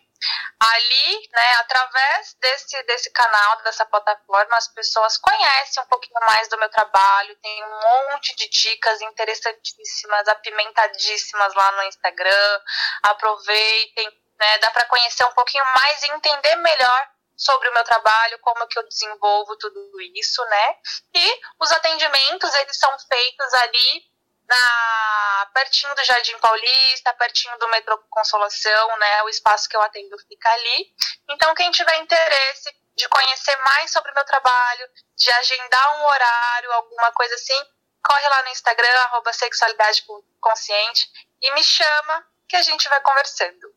Ali, 0.58 1.28
né, 1.32 1.54
através 1.56 2.34
desse, 2.40 2.82
desse 2.84 3.10
canal, 3.10 3.60
dessa 3.62 3.84
plataforma, 3.84 4.56
as 4.56 4.68
pessoas 4.68 5.18
conhecem 5.18 5.82
um 5.82 5.86
pouquinho 5.86 6.18
mais 6.26 6.48
do 6.48 6.56
meu 6.56 6.70
trabalho, 6.70 7.36
tem 7.42 7.64
um 7.64 7.80
monte 7.80 8.34
de 8.36 8.48
dicas 8.48 9.02
interessantíssimas, 9.02 10.26
apimentadíssimas 10.28 11.52
lá 11.54 11.72
no 11.72 11.82
Instagram. 11.82 12.60
Aproveitem, 13.02 14.10
né, 14.38 14.58
dá 14.58 14.70
para 14.70 14.86
conhecer 14.86 15.24
um 15.24 15.34
pouquinho 15.34 15.64
mais 15.74 16.02
e 16.02 16.12
entender 16.12 16.56
melhor 16.56 17.10
sobre 17.36 17.68
o 17.68 17.74
meu 17.74 17.84
trabalho, 17.84 18.38
como 18.38 18.66
que 18.68 18.78
eu 18.78 18.88
desenvolvo 18.88 19.56
tudo 19.56 20.00
isso, 20.14 20.42
né? 20.44 20.76
E 21.14 21.40
os 21.60 21.70
atendimentos, 21.72 22.54
eles 22.54 22.78
são 22.78 22.96
feitos 22.98 23.54
ali 23.54 24.13
na 24.48 25.50
pertinho 25.54 25.94
do 25.94 26.04
Jardim 26.04 26.38
Paulista, 26.38 27.14
pertinho 27.14 27.58
do 27.58 27.68
metrô 27.68 27.98
Consolação, 28.10 28.98
né? 28.98 29.22
O 29.22 29.28
espaço 29.28 29.68
que 29.68 29.76
eu 29.76 29.82
atendo 29.82 30.16
fica 30.28 30.50
ali. 30.50 30.94
Então, 31.28 31.54
quem 31.54 31.70
tiver 31.70 31.96
interesse 31.96 32.70
de 32.96 33.08
conhecer 33.08 33.56
mais 33.64 33.90
sobre 33.90 34.10
o 34.10 34.14
meu 34.14 34.24
trabalho, 34.24 34.88
de 35.16 35.30
agendar 35.30 36.00
um 36.00 36.06
horário, 36.06 36.72
alguma 36.72 37.12
coisa 37.12 37.34
assim, 37.34 37.60
corre 38.02 38.28
lá 38.28 38.42
no 38.44 38.50
Instagram, 38.50 39.00
arroba 39.00 39.32
sexualidade 39.32 40.04
consciente, 40.40 41.10
e 41.42 41.52
me 41.54 41.64
chama 41.64 42.26
que 42.48 42.56
a 42.56 42.62
gente 42.62 42.88
vai 42.88 43.00
conversando. 43.00 43.74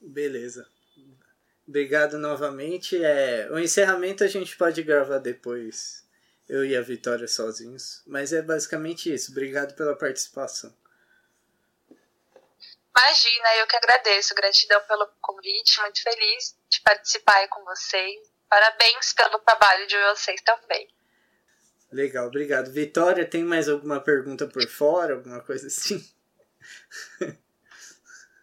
Beleza. 0.00 0.68
Obrigado 1.66 2.16
novamente. 2.16 3.02
É, 3.02 3.48
o 3.50 3.58
encerramento 3.58 4.24
a 4.24 4.28
gente 4.28 4.56
pode 4.56 4.82
gravar 4.82 5.18
depois 5.18 6.07
eu 6.48 6.64
e 6.64 6.76
a 6.76 6.80
Vitória 6.80 7.28
sozinhos. 7.28 8.02
Mas 8.06 8.32
é 8.32 8.40
basicamente 8.40 9.12
isso. 9.12 9.30
Obrigado 9.30 9.74
pela 9.74 9.96
participação. 9.96 10.74
Imagina, 12.96 13.56
eu 13.56 13.66
que 13.66 13.76
agradeço. 13.76 14.34
Gratidão 14.34 14.80
pelo 14.88 15.06
convite. 15.20 15.80
Muito 15.82 16.02
feliz 16.02 16.56
de 16.68 16.80
participar 16.80 17.36
aí 17.36 17.48
com 17.48 17.62
vocês. 17.64 18.16
Parabéns 18.48 19.12
pelo 19.12 19.38
trabalho 19.40 19.86
de 19.86 19.96
vocês 20.10 20.40
também. 20.40 20.88
Legal, 21.92 22.26
obrigado. 22.26 22.72
Vitória, 22.72 23.28
tem 23.28 23.44
mais 23.44 23.68
alguma 23.68 24.00
pergunta 24.00 24.46
por 24.46 24.66
fora? 24.66 25.14
Alguma 25.14 25.40
coisa 25.40 25.66
assim? 25.66 26.02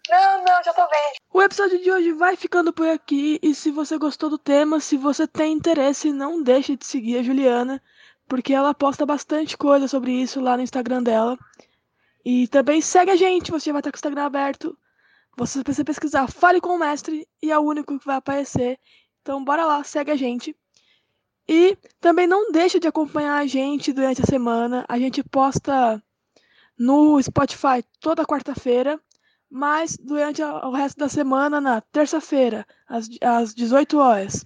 Não, 0.08 0.44
não, 0.44 0.64
já 0.64 0.72
tô 0.72 0.88
bem. 0.88 1.14
O 1.34 1.42
episódio 1.42 1.82
de 1.82 1.92
hoje 1.92 2.12
vai 2.12 2.36
ficando 2.36 2.72
por 2.72 2.88
aqui. 2.88 3.40
E 3.42 3.56
se 3.56 3.72
você 3.72 3.98
gostou 3.98 4.30
do 4.30 4.38
tema, 4.38 4.80
se 4.80 4.98
você 4.98 5.28
tem 5.28 5.54
interesse, 5.54 6.12
não 6.12 6.44
deixe 6.44 6.76
de 6.76 6.86
seguir 6.86 7.18
a 7.18 7.24
Juliana 7.24 7.82
porque 8.28 8.54
ela 8.54 8.74
posta 8.74 9.06
bastante 9.06 9.58
coisa 9.58 9.88
sobre 9.88 10.12
isso 10.12 10.40
lá 10.40 10.58
no 10.58 10.64
Instagram 10.64 11.04
dela. 11.04 11.38
E 12.24 12.48
também 12.48 12.82
segue 12.82 13.12
a 13.12 13.16
gente, 13.16 13.52
você 13.52 13.72
vai 13.72 13.80
estar 13.80 13.92
com 13.92 13.96
o 13.96 14.00
Instagram 14.00 14.26
aberto. 14.26 14.78
Você 15.38 15.64
precisa 15.64 15.86
pesquisar 15.86 16.28
Fale 16.28 16.62
com 16.62 16.70
o 16.70 16.80
Mestre 16.80 17.28
e 17.42 17.52
é 17.52 17.60
o 17.60 17.62
único 17.62 18.00
que 18.00 18.06
vai 18.06 18.16
aparecer. 18.16 18.80
Então 19.22 19.44
bora 19.44 19.66
lá, 19.66 19.84
segue 19.84 20.12
a 20.12 20.16
gente. 20.16 20.56
E 21.48 21.78
também 22.00 22.26
não 22.26 22.52
deixe 22.52 22.80
de 22.80 22.88
acompanhar 22.88 23.38
a 23.38 23.46
gente 23.46 23.94
durante 23.94 24.22
a 24.22 24.26
semana. 24.26 24.86
A 24.88 24.98
gente 24.98 25.24
posta 25.24 26.02
no 26.78 27.22
Spotify 27.22 27.84
toda 28.00 28.26
quarta-feira, 28.26 29.00
mas 29.50 29.98
durante 29.98 30.42
o 30.42 30.72
resto 30.72 30.98
da 30.98 31.08
semana, 31.08 31.62
na 31.62 31.82
terça-feira, 31.82 32.66
às, 32.88 33.08
às 33.22 33.54
18 33.54 33.98
horas. 33.98 34.46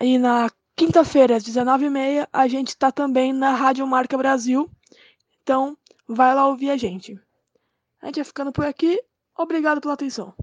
E 0.00 0.18
na 0.18 0.48
Quinta-feira, 0.76 1.36
às 1.36 1.42
19h30, 1.42 2.28
a 2.30 2.46
gente 2.46 2.68
está 2.68 2.92
também 2.92 3.32
na 3.32 3.52
Rádio 3.54 3.86
Marca 3.86 4.18
Brasil. 4.18 4.70
Então, 5.42 5.74
vai 6.06 6.34
lá 6.34 6.46
ouvir 6.46 6.70
a 6.70 6.76
gente. 6.76 7.18
A 8.02 8.06
gente 8.06 8.16
vai 8.16 8.24
ficando 8.24 8.52
por 8.52 8.66
aqui. 8.66 9.00
Obrigado 9.34 9.80
pela 9.80 9.94
atenção. 9.94 10.34